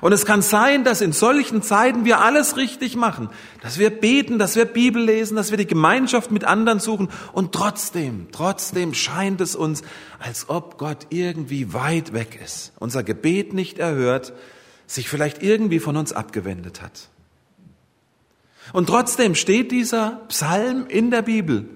Und 0.00 0.12
es 0.12 0.24
kann 0.24 0.42
sein, 0.42 0.84
dass 0.84 1.00
in 1.00 1.12
solchen 1.12 1.60
Zeiten 1.60 2.04
wir 2.04 2.20
alles 2.20 2.56
richtig 2.56 2.96
machen, 2.96 3.28
dass 3.60 3.78
wir 3.78 3.90
beten, 3.90 4.38
dass 4.38 4.56
wir 4.56 4.64
Bibel 4.64 5.02
lesen, 5.02 5.36
dass 5.36 5.50
wir 5.50 5.58
die 5.58 5.66
Gemeinschaft 5.66 6.30
mit 6.30 6.44
anderen 6.44 6.80
suchen 6.80 7.08
und 7.32 7.52
trotzdem, 7.52 8.28
trotzdem 8.32 8.94
scheint 8.94 9.40
es 9.40 9.54
uns, 9.54 9.82
als 10.18 10.48
ob 10.48 10.78
Gott 10.78 11.08
irgendwie 11.10 11.74
weit 11.74 12.12
weg 12.12 12.40
ist, 12.42 12.72
unser 12.78 13.02
Gebet 13.02 13.52
nicht 13.52 13.78
erhört, 13.78 14.32
sich 14.86 15.08
vielleicht 15.08 15.42
irgendwie 15.42 15.80
von 15.80 15.96
uns 15.96 16.12
abgewendet 16.12 16.80
hat. 16.80 17.08
Und 18.72 18.86
trotzdem 18.86 19.34
steht 19.34 19.72
dieser 19.72 20.22
Psalm 20.28 20.86
in 20.88 21.10
der 21.10 21.22
Bibel. 21.22 21.68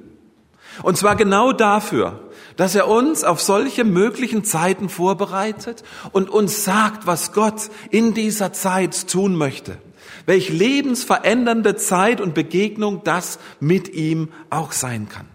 Und 0.82 0.96
zwar 0.96 1.16
genau 1.16 1.52
dafür, 1.52 2.20
dass 2.56 2.74
er 2.74 2.88
uns 2.88 3.24
auf 3.24 3.40
solche 3.40 3.84
möglichen 3.84 4.44
Zeiten 4.44 4.88
vorbereitet 4.88 5.84
und 6.12 6.30
uns 6.30 6.64
sagt, 6.64 7.06
was 7.06 7.32
Gott 7.32 7.70
in 7.90 8.14
dieser 8.14 8.52
Zeit 8.52 9.08
tun 9.08 9.36
möchte. 9.36 9.78
Welch 10.24 10.48
lebensverändernde 10.48 11.76
Zeit 11.76 12.20
und 12.20 12.34
Begegnung 12.34 13.02
das 13.04 13.38
mit 13.60 13.92
ihm 13.94 14.28
auch 14.50 14.72
sein 14.72 15.08
kann. 15.08 15.26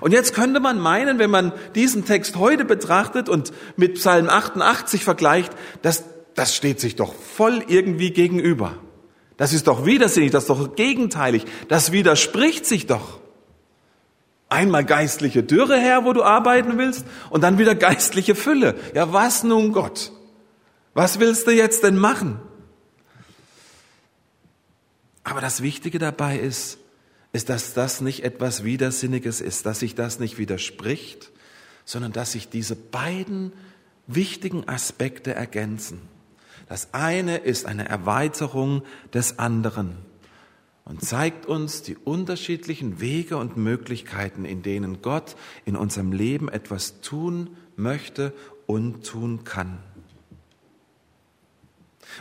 Und 0.00 0.12
jetzt 0.12 0.34
könnte 0.34 0.60
man 0.60 0.78
meinen, 0.78 1.18
wenn 1.18 1.30
man 1.30 1.52
diesen 1.74 2.04
Text 2.04 2.36
heute 2.36 2.64
betrachtet 2.64 3.28
und 3.28 3.52
mit 3.76 3.94
Psalm 3.94 4.28
88 4.28 5.04
vergleicht, 5.04 5.52
dass 5.82 6.04
das 6.34 6.54
steht 6.54 6.80
sich 6.80 6.96
doch 6.96 7.14
voll 7.14 7.62
irgendwie 7.68 8.10
gegenüber. 8.10 8.76
Das 9.36 9.52
ist 9.52 9.66
doch 9.68 9.86
widersinnig, 9.86 10.30
das 10.30 10.44
ist 10.44 10.50
doch 10.50 10.74
gegenteilig, 10.76 11.44
das 11.68 11.92
widerspricht 11.92 12.66
sich 12.66 12.86
doch. 12.86 13.20
Einmal 14.54 14.84
geistliche 14.84 15.42
Dürre 15.42 15.76
her, 15.76 16.04
wo 16.04 16.12
du 16.12 16.22
arbeiten 16.22 16.78
willst, 16.78 17.04
und 17.30 17.42
dann 17.42 17.58
wieder 17.58 17.74
geistliche 17.74 18.36
Fülle. 18.36 18.76
Ja, 18.94 19.12
was 19.12 19.42
nun 19.42 19.72
Gott? 19.72 20.12
Was 20.94 21.18
willst 21.18 21.48
du 21.48 21.50
jetzt 21.50 21.82
denn 21.82 21.98
machen? 21.98 22.38
Aber 25.24 25.40
das 25.40 25.60
Wichtige 25.60 25.98
dabei 25.98 26.38
ist, 26.38 26.78
ist, 27.32 27.48
dass 27.48 27.74
das 27.74 28.00
nicht 28.00 28.22
etwas 28.22 28.62
Widersinniges 28.62 29.40
ist, 29.40 29.66
dass 29.66 29.80
sich 29.80 29.96
das 29.96 30.20
nicht 30.20 30.38
widerspricht, 30.38 31.32
sondern 31.84 32.12
dass 32.12 32.32
sich 32.32 32.48
diese 32.48 32.76
beiden 32.76 33.52
wichtigen 34.06 34.68
Aspekte 34.68 35.34
ergänzen. 35.34 36.00
Das 36.68 36.94
eine 36.94 37.38
ist 37.38 37.66
eine 37.66 37.88
Erweiterung 37.88 38.84
des 39.12 39.40
anderen 39.40 39.96
und 40.84 41.02
zeigt 41.02 41.46
uns 41.46 41.82
die 41.82 41.96
unterschiedlichen 41.96 43.00
Wege 43.00 43.36
und 43.36 43.56
Möglichkeiten, 43.56 44.44
in 44.44 44.62
denen 44.62 45.00
Gott 45.00 45.36
in 45.64 45.76
unserem 45.76 46.12
Leben 46.12 46.48
etwas 46.48 47.00
tun 47.00 47.56
möchte 47.76 48.32
und 48.66 49.06
tun 49.06 49.44
kann. 49.44 49.78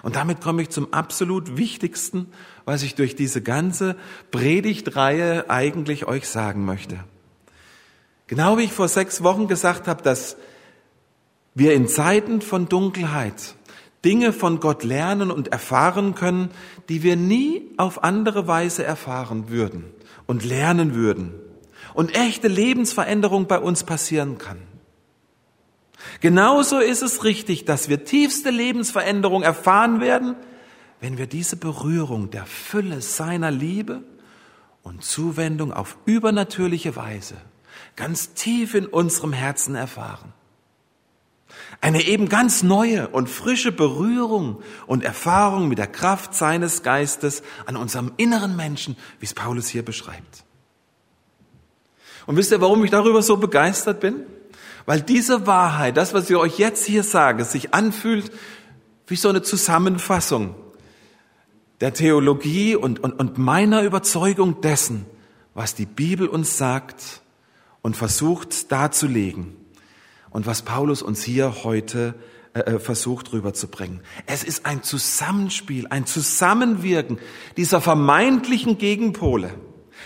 Und 0.02 0.16
damit 0.16 0.42
komme 0.42 0.62
ich 0.62 0.70
zum 0.70 0.92
absolut 0.94 1.58
Wichtigsten, 1.58 2.32
was 2.66 2.84
ich 2.84 2.96
durch 2.96 3.16
diese 3.16 3.42
ganze 3.42 3.96
Predigtreihe 4.32 5.50
eigentlich 5.50 6.08
euch 6.08 6.28
sagen 6.28 6.66
möchte. 6.66 7.04
Genau 8.28 8.58
wie 8.58 8.64
ich 8.64 8.74
vor 8.74 8.88
sechs 8.88 9.22
Wochen 9.22 9.48
gesagt 9.48 9.88
habe, 9.88 10.02
dass 10.02 10.38
wir 11.54 11.74
in 11.74 11.88
Zeiten 11.88 12.42
von 12.42 12.68
Dunkelheit 12.68 13.56
Dinge 14.04 14.34
von 14.34 14.60
Gott 14.60 14.84
lernen 14.84 15.32
und 15.32 15.50
erfahren 15.50 16.16
können, 16.16 16.50
die 16.90 17.04
wir 17.04 17.16
nie 17.16 17.72
auf 17.78 18.04
andere 18.04 18.48
Weise 18.48 18.84
erfahren 18.84 19.50
würden 19.50 19.86
und 20.26 20.44
lernen 20.44 20.96
würden. 20.96 21.34
Und 21.94 22.16
echte 22.16 22.48
Lebensveränderung 22.48 23.48
bei 23.48 23.60
uns 23.60 23.84
passieren 23.84 24.38
kann. 24.38 24.58
Genauso 26.20 26.80
ist 26.80 27.02
es 27.02 27.24
richtig, 27.24 27.66
dass 27.66 27.88
wir 27.88 28.04
tiefste 28.04 28.50
Lebensveränderung 28.50 29.44
erfahren 29.44 30.02
werden, 30.02 30.36
wenn 31.00 31.18
wir 31.18 31.28
diese 31.28 31.56
Berührung 31.56 32.30
der 32.30 32.46
Fülle 32.46 33.02
seiner 33.02 33.52
Liebe 33.52 34.04
und 34.82 35.04
Zuwendung 35.04 35.72
auf 35.72 35.98
übernatürliche 36.06 36.96
Weise 36.96 37.36
ganz 37.96 38.34
tief 38.34 38.74
in 38.74 38.86
unserem 38.86 39.34
Herzen 39.34 39.76
erfahren. 39.76 40.34
Eine 41.82 42.04
eben 42.04 42.30
ganz 42.30 42.64
neue 42.64 43.10
und 43.10 43.30
frische 43.30 43.72
Berührung 43.72 44.62
und 44.88 45.04
Erfahrung 45.04 45.68
mit 45.68 45.78
der 45.78 45.88
Kraft 45.88 46.34
seines 46.34 46.82
Geistes 46.82 47.44
an 47.66 47.76
unserem 47.76 48.14
inneren 48.18 48.56
Menschen, 48.56 48.96
wie 49.20 49.26
es 49.26 49.34
Paulus 49.34 49.68
hier 49.68 49.84
beschreibt. 49.84 50.46
Und 52.26 52.38
wisst 52.38 52.52
ihr, 52.52 52.62
warum 52.62 52.84
ich 52.86 52.92
darüber 52.92 53.22
so 53.22 53.38
begeistert 53.38 54.00
bin? 54.00 54.22
Weil 54.86 55.02
diese 55.02 55.46
Wahrheit, 55.46 55.98
das, 55.98 56.14
was 56.14 56.30
ich 56.30 56.36
euch 56.36 56.58
jetzt 56.58 56.86
hier 56.86 57.04
sage, 57.04 57.44
sich 57.44 57.74
anfühlt 57.74 58.32
wie 59.08 59.16
so 59.16 59.30
eine 59.30 59.42
Zusammenfassung 59.42 60.56
der 61.82 61.94
Theologie 61.94 62.76
und, 62.76 63.02
und, 63.02 63.12
und 63.14 63.38
meiner 63.38 63.84
Überzeugung 63.84 64.62
dessen, 64.62 65.06
was 65.54 65.76
die 65.76 65.86
Bibel 65.86 66.28
uns 66.28 66.58
sagt 66.58 67.22
und 67.82 67.98
versucht 67.98 68.72
darzulegen 68.72 69.63
und 70.34 70.46
was 70.46 70.64
Paulus 70.64 71.02
uns 71.02 71.24
hier 71.24 71.64
heute 71.64 72.16
äh, 72.54 72.60
äh, 72.60 72.80
versucht 72.80 73.32
rüberzubringen. 73.32 74.02
Es 74.26 74.44
ist 74.44 74.66
ein 74.66 74.84
Zusammenspiel, 74.84 75.88
ein 75.90 76.06
Zusammenwirken 76.06 77.20
dieser 77.56 77.80
vermeintlichen 77.80 78.78
Gegenpole, 78.78 79.54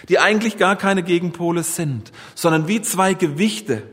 die 0.10 0.20
eigentlich 0.20 0.58
gar 0.58 0.76
keine 0.76 1.02
Gegenpole 1.02 1.64
sind, 1.64 2.12
sondern 2.36 2.68
wie 2.68 2.82
zwei 2.82 3.16
Gewichte, 3.16 3.84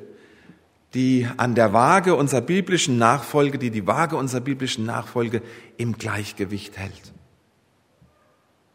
die 0.92 1.27
an 1.37 1.55
der 1.55 1.73
Waage 1.73 2.14
unserer 2.14 2.42
biblischen 2.42 2.99
Nachfolge, 2.99 3.59
die 3.59 3.70
die 3.70 3.87
Waage 3.87 4.16
unserer 4.16 4.40
biblischen 4.40 4.85
Nachfolge 4.85 5.40
im 5.77 5.99
Gleichgewicht 5.99 6.77
hält. 6.77 7.12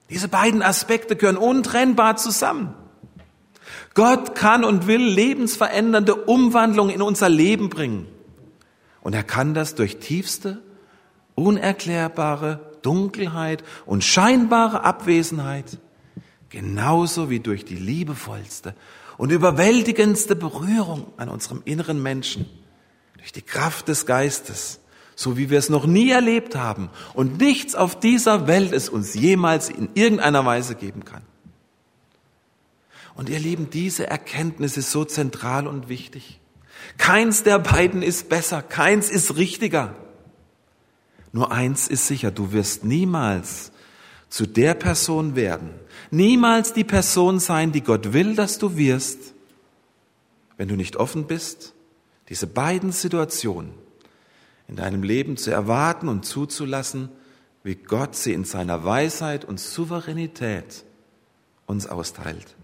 Diese 0.10 0.28
beiden 0.28 0.62
Aspekte 0.62 1.16
gehören 1.16 1.38
untrennbar 1.38 2.16
zusammen. 2.16 2.74
Gott 4.00 4.34
kann 4.34 4.64
und 4.64 4.88
will 4.88 5.04
lebensverändernde 5.04 6.16
Umwandlung 6.16 6.90
in 6.90 7.02
unser 7.02 7.28
Leben 7.28 7.68
bringen. 7.68 8.08
Und 9.02 9.14
er 9.14 9.24
kann 9.24 9.54
das 9.54 9.76
durch 9.76 9.98
tiefste, 9.98 10.62
unerklärbare 11.36 12.78
Dunkelheit 12.82 13.62
und 13.86 14.06
scheinbare 14.06 14.86
Abwesenheit, 14.86 15.80
genauso 16.48 17.30
wie 17.30 17.42
durch 17.42 17.66
die 17.66 17.76
liebevollste 17.76 18.74
und 19.18 19.34
überwältigendste 19.34 20.38
Berührung 20.38 21.08
an 21.18 21.28
unserem 21.28 21.62
inneren 21.66 22.02
Menschen, 22.02 22.46
durch 23.18 23.34
die 23.34 23.42
Kraft 23.42 23.90
des 23.90 24.06
Geistes, 24.06 24.80
so 25.18 25.36
wie 25.36 25.50
wir 25.50 25.60
es 25.60 25.68
noch 25.68 25.86
nie 25.86 26.10
erlebt 26.10 26.56
haben 26.56 26.90
und 27.14 27.42
nichts 27.42 27.76
auf 27.76 28.00
dieser 28.00 28.48
Welt 28.48 28.72
es 28.72 28.88
uns 28.88 29.14
jemals 29.14 29.70
in 29.70 29.90
irgendeiner 29.94 30.46
Weise 30.46 30.76
geben 30.76 31.04
kann. 31.04 31.24
Und 33.20 33.28
ihr 33.28 33.40
Lieben, 33.40 33.70
diese 33.70 34.08
Erkenntnis 34.08 34.78
ist 34.78 34.92
so 34.92 35.04
zentral 35.04 35.68
und 35.68 35.90
wichtig. 35.90 36.40
Keins 36.98 37.44
der 37.44 37.60
beiden 37.60 38.02
ist 38.02 38.30
besser, 38.30 38.62
keins 38.62 39.10
ist 39.10 39.36
richtiger. 39.36 39.94
Nur 41.34 41.52
eins 41.52 41.90
ist 41.90 42.08
sicher, 42.08 42.32
du 42.32 42.54
wirst 42.54 42.86
niemals 42.86 43.74
zu 44.30 44.46
der 44.46 44.74
Person 44.74 45.36
werden, 45.36 45.72
niemals 46.12 46.72
die 46.72 46.86
Person 46.86 47.42
sein, 47.42 47.74
die 47.74 47.82
Gott 47.82 48.14
will, 48.14 48.36
dass 48.36 48.58
du 48.58 48.78
wirst, 48.78 49.34
wenn 50.56 50.70
du 50.70 50.78
nicht 50.78 50.96
offen 50.96 51.28
bist, 51.28 51.74
diese 52.30 52.48
beiden 52.48 52.94
Situationen 52.94 53.74
in 54.70 54.78
deinem 54.78 55.04
Leben 55.04 55.36
zu 55.36 55.52
erwarten 55.52 56.08
und 56.08 56.24
zuzulassen, 56.24 57.10
wie 57.64 57.76
Gott 57.76 58.16
sie 58.16 58.32
in 58.32 58.46
seiner 58.46 58.86
Weisheit 58.86 59.44
und 59.44 59.60
Souveränität 59.60 60.86
uns 61.66 61.86
austeilt. 61.86 62.56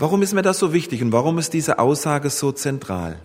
Warum 0.00 0.22
ist 0.22 0.32
mir 0.32 0.40
das 0.40 0.58
so 0.58 0.72
wichtig 0.72 1.02
und 1.02 1.12
warum 1.12 1.36
ist 1.36 1.52
diese 1.52 1.78
Aussage 1.78 2.30
so 2.30 2.52
zentral? 2.52 3.20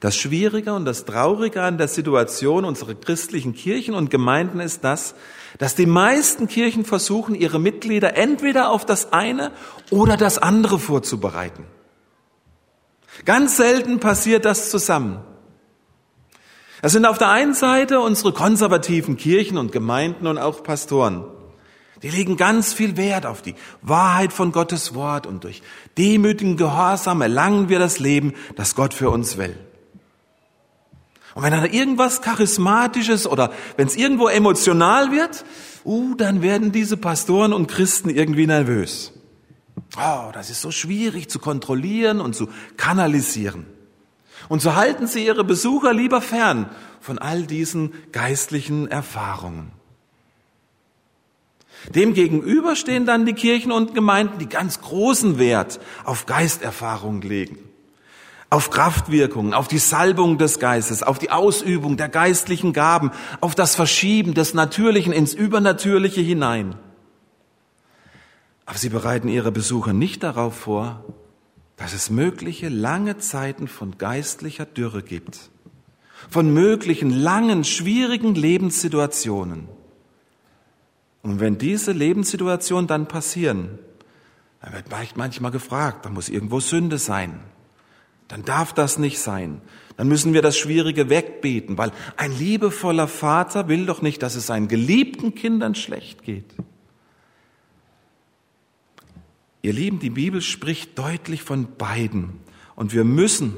Das 0.00 0.16
Schwierige 0.16 0.72
und 0.72 0.86
das 0.86 1.04
Traurige 1.04 1.62
an 1.62 1.76
der 1.76 1.88
Situation 1.88 2.64
unserer 2.64 2.94
christlichen 2.94 3.52
Kirchen 3.52 3.94
und 3.94 4.10
Gemeinden 4.10 4.58
ist 4.58 4.84
das, 4.84 5.14
dass 5.58 5.74
die 5.74 5.84
meisten 5.84 6.48
Kirchen 6.48 6.86
versuchen, 6.86 7.34
ihre 7.34 7.58
Mitglieder 7.58 8.16
entweder 8.16 8.70
auf 8.70 8.86
das 8.86 9.12
eine 9.12 9.52
oder 9.90 10.16
das 10.16 10.38
andere 10.38 10.78
vorzubereiten. 10.78 11.64
Ganz 13.26 13.58
selten 13.58 14.00
passiert 14.00 14.46
das 14.46 14.70
zusammen. 14.70 15.20
Es 16.80 16.92
sind 16.92 17.04
auf 17.04 17.18
der 17.18 17.28
einen 17.28 17.52
Seite 17.52 18.00
unsere 18.00 18.32
konservativen 18.32 19.18
Kirchen 19.18 19.58
und 19.58 19.72
Gemeinden 19.72 20.26
und 20.26 20.38
auch 20.38 20.62
Pastoren. 20.62 21.26
Die 22.02 22.10
legen 22.10 22.36
ganz 22.36 22.72
viel 22.72 22.96
Wert 22.96 23.26
auf 23.26 23.42
die 23.42 23.54
Wahrheit 23.82 24.32
von 24.32 24.52
Gottes 24.52 24.94
Wort 24.94 25.26
und 25.26 25.44
durch 25.44 25.62
demütigen 25.96 26.56
Gehorsam 26.56 27.20
erlangen 27.22 27.68
wir 27.68 27.78
das 27.78 27.98
Leben, 27.98 28.34
das 28.56 28.74
Gott 28.74 28.94
für 28.94 29.10
uns 29.10 29.36
will. 29.36 29.56
Und 31.34 31.42
wenn 31.42 31.52
da 31.52 31.64
irgendwas 31.64 32.22
Charismatisches 32.22 33.26
oder 33.26 33.52
wenn 33.76 33.86
es 33.86 33.96
irgendwo 33.96 34.28
emotional 34.28 35.12
wird, 35.12 35.44
uh, 35.84 36.14
dann 36.14 36.42
werden 36.42 36.72
diese 36.72 36.96
Pastoren 36.96 37.52
und 37.52 37.68
Christen 37.68 38.10
irgendwie 38.10 38.46
nervös. 38.46 39.12
Oh, 39.96 40.30
das 40.32 40.50
ist 40.50 40.60
so 40.60 40.70
schwierig 40.70 41.30
zu 41.30 41.38
kontrollieren 41.38 42.20
und 42.20 42.34
zu 42.34 42.48
kanalisieren. 42.76 43.66
Und 44.48 44.62
so 44.62 44.74
halten 44.74 45.06
sie 45.06 45.24
ihre 45.24 45.44
Besucher 45.44 45.92
lieber 45.92 46.20
fern 46.20 46.70
von 47.00 47.18
all 47.18 47.44
diesen 47.44 47.92
geistlichen 48.12 48.88
Erfahrungen. 48.88 49.77
Demgegenüber 51.94 52.76
stehen 52.76 53.06
dann 53.06 53.24
die 53.26 53.32
Kirchen 53.32 53.72
und 53.72 53.94
Gemeinden, 53.94 54.38
die 54.38 54.48
ganz 54.48 54.80
großen 54.80 55.38
Wert 55.38 55.80
auf 56.04 56.26
Geisterfahrung 56.26 57.22
legen, 57.22 57.58
auf 58.50 58.70
Kraftwirkungen, 58.70 59.54
auf 59.54 59.68
die 59.68 59.78
Salbung 59.78 60.38
des 60.38 60.58
Geistes, 60.58 61.02
auf 61.02 61.18
die 61.18 61.30
Ausübung 61.30 61.96
der 61.96 62.08
geistlichen 62.08 62.72
Gaben, 62.72 63.10
auf 63.40 63.54
das 63.54 63.74
Verschieben 63.74 64.34
des 64.34 64.54
Natürlichen 64.54 65.12
ins 65.12 65.34
Übernatürliche 65.34 66.20
hinein. 66.20 66.74
Aber 68.66 68.76
sie 68.76 68.90
bereiten 68.90 69.28
ihre 69.28 69.50
Besucher 69.50 69.94
nicht 69.94 70.22
darauf 70.22 70.54
vor, 70.54 71.04
dass 71.78 71.94
es 71.94 72.10
mögliche 72.10 72.68
lange 72.68 73.16
Zeiten 73.16 73.66
von 73.66 73.96
geistlicher 73.96 74.66
Dürre 74.66 75.02
gibt, 75.02 75.38
von 76.28 76.52
möglichen 76.52 77.10
langen, 77.10 77.64
schwierigen 77.64 78.34
Lebenssituationen. 78.34 79.68
Und 81.22 81.40
wenn 81.40 81.58
diese 81.58 81.92
Lebenssituationen 81.92 82.86
dann 82.86 83.08
passieren, 83.08 83.78
dann 84.60 84.72
wird 84.72 85.16
manchmal 85.16 85.50
gefragt, 85.50 86.04
da 86.04 86.10
muss 86.10 86.28
irgendwo 86.28 86.60
Sünde 86.60 86.98
sein. 86.98 87.40
Dann 88.28 88.44
darf 88.44 88.72
das 88.72 88.98
nicht 88.98 89.18
sein. 89.20 89.60
Dann 89.96 90.08
müssen 90.08 90.32
wir 90.32 90.42
das 90.42 90.56
Schwierige 90.56 91.08
wegbeten, 91.08 91.78
weil 91.78 91.92
ein 92.16 92.30
liebevoller 92.36 93.08
Vater 93.08 93.68
will 93.68 93.86
doch 93.86 94.02
nicht, 94.02 94.22
dass 94.22 94.36
es 94.36 94.46
seinen 94.46 94.68
geliebten 94.68 95.34
Kindern 95.34 95.74
schlecht 95.74 96.22
geht. 96.22 96.54
Ihr 99.62 99.72
Lieben, 99.72 99.98
die 99.98 100.10
Bibel 100.10 100.40
spricht 100.40 100.98
deutlich 100.98 101.42
von 101.42 101.76
beiden. 101.76 102.40
Und 102.76 102.92
wir 102.92 103.04
müssen, 103.04 103.54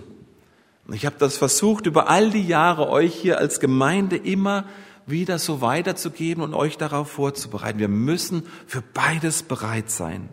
ich 0.91 1.05
habe 1.05 1.17
das 1.19 1.37
versucht, 1.37 1.87
über 1.87 2.09
all 2.09 2.31
die 2.31 2.47
Jahre 2.47 2.89
euch 2.89 3.15
hier 3.15 3.39
als 3.39 3.61
Gemeinde 3.61 4.17
immer 4.17 4.65
wieder 5.11 5.39
so 5.39 5.61
weiterzugeben 5.61 6.43
und 6.43 6.55
euch 6.55 6.79
darauf 6.79 7.11
vorzubereiten. 7.11 7.79
Wir 7.79 7.89
müssen 7.89 8.47
für 8.67 8.83
beides 8.83 9.43
bereit 9.43 9.91
sein. 9.91 10.29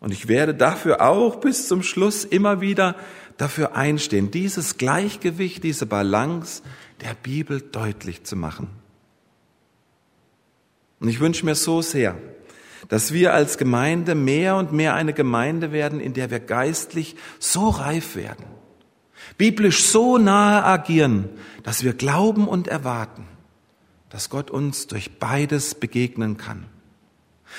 Und 0.00 0.12
ich 0.12 0.28
werde 0.28 0.54
dafür 0.54 1.00
auch 1.00 1.36
bis 1.36 1.68
zum 1.68 1.82
Schluss 1.82 2.24
immer 2.24 2.60
wieder 2.60 2.96
dafür 3.36 3.76
einstehen, 3.76 4.30
dieses 4.30 4.76
Gleichgewicht, 4.76 5.62
diese 5.62 5.86
Balance 5.86 6.62
der 7.00 7.14
Bibel 7.14 7.60
deutlich 7.60 8.24
zu 8.24 8.36
machen. 8.36 8.68
Und 11.00 11.08
ich 11.08 11.20
wünsche 11.20 11.44
mir 11.44 11.54
so 11.54 11.82
sehr, 11.82 12.16
dass 12.88 13.12
wir 13.12 13.32
als 13.32 13.58
Gemeinde 13.58 14.14
mehr 14.14 14.56
und 14.56 14.72
mehr 14.72 14.94
eine 14.94 15.12
Gemeinde 15.12 15.72
werden, 15.72 16.00
in 16.00 16.14
der 16.14 16.30
wir 16.30 16.40
geistlich 16.40 17.16
so 17.38 17.68
reif 17.68 18.16
werden, 18.16 18.44
biblisch 19.38 19.84
so 19.84 20.18
nahe 20.18 20.64
agieren, 20.64 21.28
dass 21.62 21.84
wir 21.84 21.92
glauben 21.92 22.48
und 22.48 22.68
erwarten, 22.68 23.26
dass 24.10 24.30
Gott 24.30 24.50
uns 24.50 24.86
durch 24.86 25.18
beides 25.18 25.74
begegnen 25.74 26.36
kann. 26.36 26.66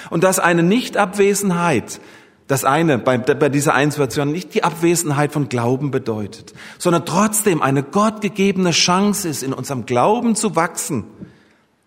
Und 0.10 0.24
dass 0.24 0.40
eine 0.40 0.64
Nichtabwesenheit, 0.64 2.00
das 2.48 2.66
eine 2.66 2.98
bei, 2.98 3.18
bei 3.18 3.50
dieser 3.50 3.74
einen 3.74 3.92
Situation 3.92 4.32
nicht 4.32 4.54
die 4.54 4.64
Abwesenheit 4.64 5.32
von 5.32 5.50
Glauben 5.50 5.92
bedeutet, 5.92 6.54
sondern 6.78 7.06
trotzdem 7.06 7.62
eine 7.62 7.84
gottgegebene 7.84 8.72
Chance 8.72 9.30
ist, 9.30 9.44
in 9.44 9.54
unserem 9.54 9.86
Glauben 9.86 10.36
zu 10.36 10.56
wachsen, 10.56 11.06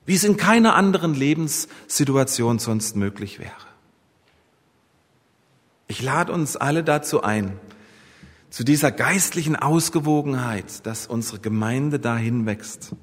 wie 0.06 0.14
es 0.14 0.24
in 0.24 0.36
keiner 0.36 0.74
anderen 0.74 1.14
Lebenssituation 1.14 2.58
sonst 2.58 2.96
möglich 2.96 3.38
wäre. 3.38 3.52
Ich 5.88 6.02
lade 6.02 6.32
uns 6.32 6.56
alle 6.56 6.82
dazu 6.82 7.22
ein, 7.22 7.58
zu 8.50 8.64
dieser 8.64 8.90
geistlichen 8.90 9.56
Ausgewogenheit, 9.56 10.86
dass 10.86 11.06
unsere 11.06 11.38
Gemeinde 11.38 11.98
dahin 11.98 12.46
wächst, 12.46 12.94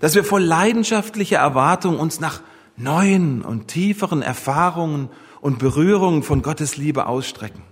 dass 0.00 0.14
wir 0.14 0.24
voll 0.24 0.42
leidenschaftlicher 0.42 1.38
Erwartung 1.38 1.98
uns 1.98 2.20
nach 2.20 2.42
neuen 2.76 3.42
und 3.42 3.68
tieferen 3.68 4.22
Erfahrungen 4.22 5.08
und 5.40 5.58
Berührungen 5.58 6.22
von 6.22 6.42
Gottes 6.42 6.76
Liebe 6.76 7.06
ausstrecken, 7.06 7.62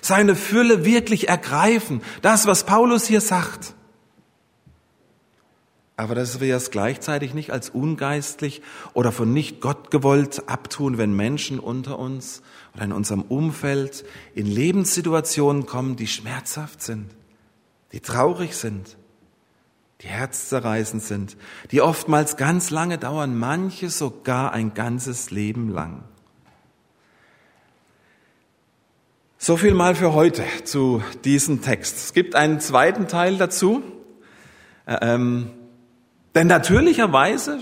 seine 0.00 0.34
Fülle 0.34 0.84
wirklich 0.84 1.28
ergreifen, 1.28 2.00
das, 2.22 2.46
was 2.46 2.64
Paulus 2.64 3.06
hier 3.06 3.20
sagt. 3.20 3.74
Aber 5.98 6.14
dass 6.14 6.40
wir 6.40 6.54
es 6.54 6.70
gleichzeitig 6.70 7.32
nicht 7.32 7.50
als 7.50 7.70
ungeistlich 7.70 8.60
oder 8.92 9.12
von 9.12 9.32
nicht 9.32 9.62
Gott 9.62 9.90
gewollt 9.90 10.46
abtun, 10.46 10.98
wenn 10.98 11.16
Menschen 11.16 11.58
unter 11.58 11.98
uns 11.98 12.42
oder 12.76 12.84
in 12.84 12.92
unserem 12.92 13.22
Umfeld 13.22 14.04
in 14.34 14.46
Lebenssituationen 14.46 15.64
kommen, 15.64 15.96
die 15.96 16.06
schmerzhaft 16.06 16.82
sind, 16.82 17.06
die 17.92 18.00
traurig 18.00 18.54
sind, 18.54 18.98
die 20.02 20.08
herzzerreißend 20.08 21.02
sind, 21.02 21.38
die 21.70 21.80
oftmals 21.80 22.36
ganz 22.36 22.68
lange 22.68 22.98
dauern, 22.98 23.34
manche 23.34 23.88
sogar 23.88 24.52
ein 24.52 24.74
ganzes 24.74 25.30
Leben 25.30 25.70
lang. 25.70 26.04
So 29.38 29.56
viel 29.56 29.72
mal 29.72 29.94
für 29.94 30.12
heute 30.12 30.44
zu 30.64 31.02
diesem 31.24 31.62
Text. 31.62 31.96
Es 31.96 32.12
gibt 32.12 32.34
einen 32.34 32.60
zweiten 32.60 33.08
Teil 33.08 33.38
dazu. 33.38 33.82
Ähm, 34.86 35.50
denn 36.34 36.46
natürlicherweise 36.46 37.58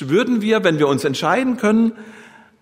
würden 0.00 0.40
wir, 0.40 0.64
wenn 0.64 0.78
wir 0.78 0.88
uns 0.88 1.04
entscheiden 1.04 1.56
können, 1.56 1.92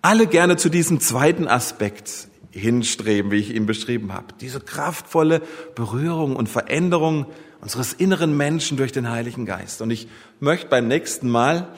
alle 0.05 0.27
gerne 0.27 0.55
zu 0.55 0.69
diesem 0.69 0.99
zweiten 0.99 1.47
Aspekt 1.47 2.27
hinstreben, 2.51 3.31
wie 3.31 3.37
ich 3.37 3.55
ihn 3.55 3.65
beschrieben 3.65 4.13
habe. 4.13 4.27
Diese 4.39 4.59
kraftvolle 4.59 5.41
Berührung 5.73 6.35
und 6.35 6.47
Veränderung 6.47 7.25
unseres 7.59 7.91
inneren 7.91 8.37
Menschen 8.37 8.77
durch 8.77 8.91
den 8.91 9.09
Heiligen 9.09 9.47
Geist. 9.47 9.81
Und 9.81 9.89
ich 9.89 10.07
möchte 10.39 10.67
beim 10.67 10.87
nächsten 10.87 11.27
Mal 11.27 11.69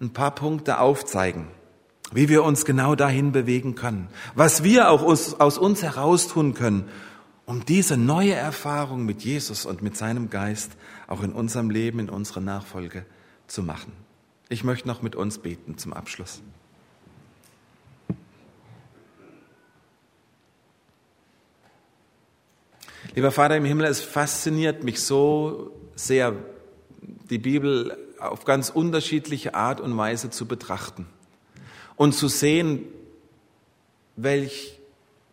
ein 0.00 0.10
paar 0.10 0.34
Punkte 0.34 0.80
aufzeigen. 0.80 1.46
wie 2.12 2.28
wir 2.28 2.42
uns 2.42 2.64
genau 2.64 2.96
dahin 2.96 3.30
bewegen 3.30 3.76
können, 3.76 4.08
was 4.34 4.64
wir 4.64 4.90
auch 4.90 5.04
aus, 5.04 5.34
aus 5.38 5.58
uns 5.58 5.84
heraus 5.84 6.26
tun 6.26 6.54
können, 6.54 6.88
um 7.44 7.64
diese 7.64 7.96
neue 7.96 8.34
Erfahrung 8.34 9.04
mit 9.06 9.22
Jesus 9.22 9.64
und 9.64 9.80
mit 9.80 9.96
seinem 9.96 10.28
Geist 10.28 10.72
auch 11.06 11.22
in 11.22 11.30
unserem 11.30 11.70
Leben, 11.70 12.00
in 12.00 12.10
unserer 12.10 12.40
Nachfolge 12.40 13.06
zu 13.46 13.62
machen. 13.62 13.92
Ich 14.48 14.64
möchte 14.64 14.88
noch 14.88 15.02
mit 15.02 15.14
uns 15.14 15.38
beten 15.38 15.78
zum 15.78 15.92
Abschluss. 15.92 16.42
Lieber 23.14 23.32
Vater 23.32 23.56
im 23.56 23.64
Himmel, 23.64 23.86
es 23.86 24.00
fasziniert 24.00 24.84
mich 24.84 25.02
so 25.02 25.72
sehr, 25.96 26.36
die 27.28 27.38
Bibel 27.38 27.96
auf 28.20 28.44
ganz 28.44 28.70
unterschiedliche 28.70 29.54
Art 29.54 29.80
und 29.80 29.96
Weise 29.96 30.30
zu 30.30 30.46
betrachten 30.46 31.06
und 31.96 32.14
zu 32.14 32.28
sehen, 32.28 32.84
welch 34.14 34.78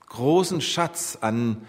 großen 0.07 0.59
Schatz 0.59 1.19
an, 1.21 1.67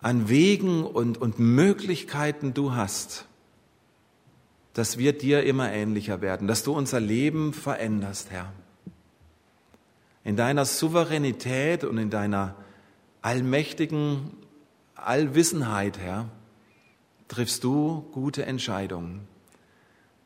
an 0.00 0.28
Wegen 0.28 0.84
und, 0.84 1.20
und 1.20 1.40
Möglichkeiten 1.40 2.54
du 2.54 2.74
hast, 2.76 3.26
dass 4.74 4.96
wir 4.96 5.12
dir 5.12 5.42
immer 5.42 5.72
ähnlicher 5.72 6.20
werden, 6.20 6.46
dass 6.46 6.62
du 6.62 6.72
unser 6.72 7.00
Leben 7.00 7.52
veränderst, 7.52 8.30
Herr. 8.30 8.52
In 10.22 10.36
deiner 10.36 10.66
Souveränität 10.66 11.82
und 11.82 11.98
in 11.98 12.10
deiner 12.10 12.54
allmächtigen 13.22 14.41
Allwissenheit, 15.06 15.98
Herr, 15.98 16.28
triffst 17.28 17.64
du 17.64 18.08
gute 18.12 18.44
Entscheidungen. 18.44 19.26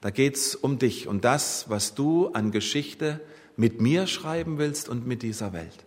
Da 0.00 0.10
geht's 0.10 0.54
um 0.54 0.78
dich 0.78 1.08
und 1.08 1.24
das, 1.24 1.68
was 1.68 1.94
du 1.94 2.28
an 2.28 2.50
Geschichte 2.50 3.20
mit 3.56 3.80
mir 3.80 4.06
schreiben 4.06 4.58
willst 4.58 4.88
und 4.88 5.06
mit 5.06 5.22
dieser 5.22 5.52
Welt. 5.52 5.84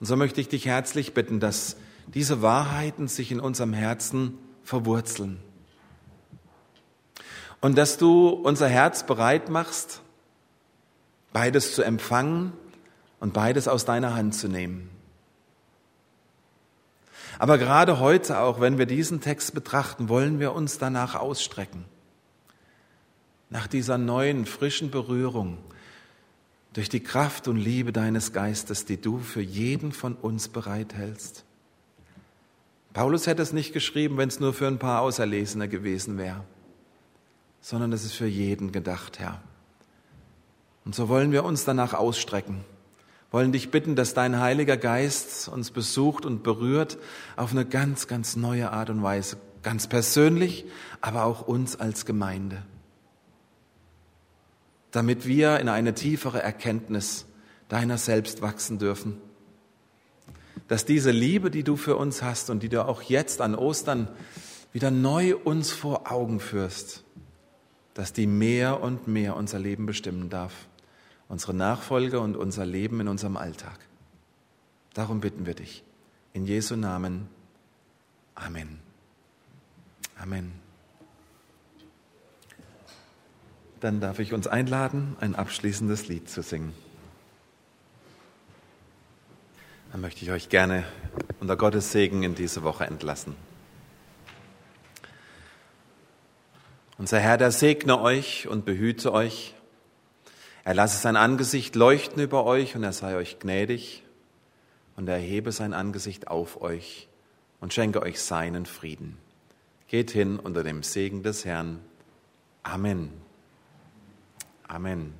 Und 0.00 0.06
so 0.06 0.16
möchte 0.16 0.40
ich 0.40 0.48
dich 0.48 0.66
herzlich 0.66 1.14
bitten, 1.14 1.40
dass 1.40 1.76
diese 2.06 2.42
Wahrheiten 2.42 3.08
sich 3.08 3.30
in 3.30 3.40
unserem 3.40 3.72
Herzen 3.72 4.38
verwurzeln. 4.64 5.38
Und 7.60 7.76
dass 7.76 7.98
du 7.98 8.28
unser 8.28 8.68
Herz 8.68 9.04
bereit 9.04 9.50
machst, 9.50 10.00
beides 11.32 11.74
zu 11.74 11.82
empfangen 11.82 12.52
und 13.20 13.34
beides 13.34 13.68
aus 13.68 13.84
deiner 13.84 14.14
Hand 14.14 14.34
zu 14.34 14.48
nehmen. 14.48 14.88
Aber 17.40 17.56
gerade 17.56 18.00
heute, 18.00 18.40
auch 18.40 18.60
wenn 18.60 18.76
wir 18.76 18.84
diesen 18.84 19.22
Text 19.22 19.54
betrachten, 19.54 20.10
wollen 20.10 20.40
wir 20.40 20.52
uns 20.52 20.76
danach 20.76 21.14
ausstrecken. 21.14 21.86
Nach 23.48 23.66
dieser 23.66 23.96
neuen, 23.96 24.44
frischen 24.44 24.90
Berührung 24.90 25.56
durch 26.74 26.90
die 26.90 27.00
Kraft 27.00 27.48
und 27.48 27.56
Liebe 27.56 27.94
deines 27.94 28.34
Geistes, 28.34 28.84
die 28.84 29.00
du 29.00 29.20
für 29.20 29.40
jeden 29.40 29.92
von 29.92 30.16
uns 30.16 30.48
bereithältst. 30.48 31.46
Paulus 32.92 33.26
hätte 33.26 33.40
es 33.40 33.54
nicht 33.54 33.72
geschrieben, 33.72 34.18
wenn 34.18 34.28
es 34.28 34.38
nur 34.38 34.52
für 34.52 34.66
ein 34.66 34.78
paar 34.78 35.00
Auserlesene 35.00 35.66
gewesen 35.66 36.18
wäre, 36.18 36.44
sondern 37.62 37.94
es 37.94 38.04
ist 38.04 38.12
für 38.12 38.26
jeden 38.26 38.70
gedacht, 38.70 39.18
Herr. 39.18 39.40
Und 40.84 40.94
so 40.94 41.08
wollen 41.08 41.32
wir 41.32 41.44
uns 41.44 41.64
danach 41.64 41.94
ausstrecken 41.94 42.66
wollen 43.30 43.52
dich 43.52 43.70
bitten, 43.70 43.96
dass 43.96 44.14
dein 44.14 44.40
Heiliger 44.40 44.76
Geist 44.76 45.48
uns 45.48 45.70
besucht 45.70 46.26
und 46.26 46.42
berührt 46.42 46.98
auf 47.36 47.52
eine 47.52 47.64
ganz, 47.64 48.08
ganz 48.08 48.36
neue 48.36 48.72
Art 48.72 48.90
und 48.90 49.02
Weise, 49.02 49.36
ganz 49.62 49.86
persönlich, 49.86 50.64
aber 51.00 51.24
auch 51.24 51.46
uns 51.46 51.76
als 51.78 52.06
Gemeinde, 52.06 52.62
damit 54.90 55.26
wir 55.26 55.60
in 55.60 55.68
eine 55.68 55.94
tiefere 55.94 56.42
Erkenntnis 56.42 57.26
deiner 57.68 57.98
selbst 57.98 58.42
wachsen 58.42 58.78
dürfen. 58.78 59.16
Dass 60.66 60.84
diese 60.84 61.10
Liebe, 61.10 61.50
die 61.50 61.62
du 61.62 61.76
für 61.76 61.96
uns 61.96 62.22
hast 62.22 62.50
und 62.50 62.62
die 62.62 62.68
du 62.68 62.84
auch 62.84 63.02
jetzt 63.02 63.40
an 63.40 63.54
Ostern 63.54 64.08
wieder 64.72 64.90
neu 64.90 65.36
uns 65.36 65.70
vor 65.70 66.10
Augen 66.10 66.40
führst, 66.40 67.04
dass 67.94 68.12
die 68.12 68.26
mehr 68.26 68.80
und 68.82 69.08
mehr 69.08 69.36
unser 69.36 69.58
Leben 69.58 69.86
bestimmen 69.86 70.30
darf 70.30 70.52
unsere 71.30 71.54
Nachfolge 71.54 72.20
und 72.20 72.36
unser 72.36 72.66
Leben 72.66 73.00
in 73.00 73.08
unserem 73.08 73.38
Alltag. 73.38 73.78
Darum 74.92 75.20
bitten 75.20 75.46
wir 75.46 75.54
dich. 75.54 75.84
In 76.32 76.44
Jesu 76.44 76.76
Namen. 76.76 77.28
Amen. 78.34 78.80
Amen. 80.18 80.52
Dann 83.78 84.00
darf 84.00 84.18
ich 84.18 84.34
uns 84.34 84.46
einladen, 84.46 85.16
ein 85.20 85.34
abschließendes 85.34 86.08
Lied 86.08 86.28
zu 86.28 86.42
singen. 86.42 86.74
Dann 89.92 90.00
möchte 90.00 90.24
ich 90.24 90.32
euch 90.32 90.48
gerne 90.48 90.84
unter 91.38 91.56
Gottes 91.56 91.92
Segen 91.92 92.24
in 92.24 92.34
diese 92.34 92.64
Woche 92.64 92.84
entlassen. 92.84 93.36
Unser 96.98 97.20
Herr, 97.20 97.38
der 97.38 97.52
segne 97.52 98.00
euch 98.00 98.48
und 98.48 98.64
behüte 98.64 99.12
euch. 99.12 99.54
Er 100.64 100.74
lasse 100.74 100.98
sein 100.98 101.16
Angesicht 101.16 101.74
leuchten 101.74 102.22
über 102.22 102.44
euch 102.44 102.76
und 102.76 102.82
er 102.82 102.92
sei 102.92 103.16
euch 103.16 103.38
gnädig 103.38 104.04
und 104.96 105.08
er 105.08 105.18
hebe 105.18 105.52
sein 105.52 105.72
Angesicht 105.72 106.28
auf 106.28 106.60
euch 106.60 107.08
und 107.60 107.72
schenke 107.72 108.02
euch 108.02 108.20
seinen 108.20 108.66
Frieden. 108.66 109.16
Geht 109.88 110.10
hin 110.10 110.38
unter 110.38 110.62
dem 110.62 110.82
Segen 110.82 111.22
des 111.22 111.44
Herrn. 111.44 111.80
Amen. 112.62 113.10
Amen. 114.68 115.14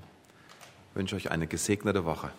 Ich 0.90 0.96
wünsche 0.96 1.16
euch 1.16 1.30
eine 1.30 1.46
gesegnete 1.46 2.04
Woche. 2.04 2.30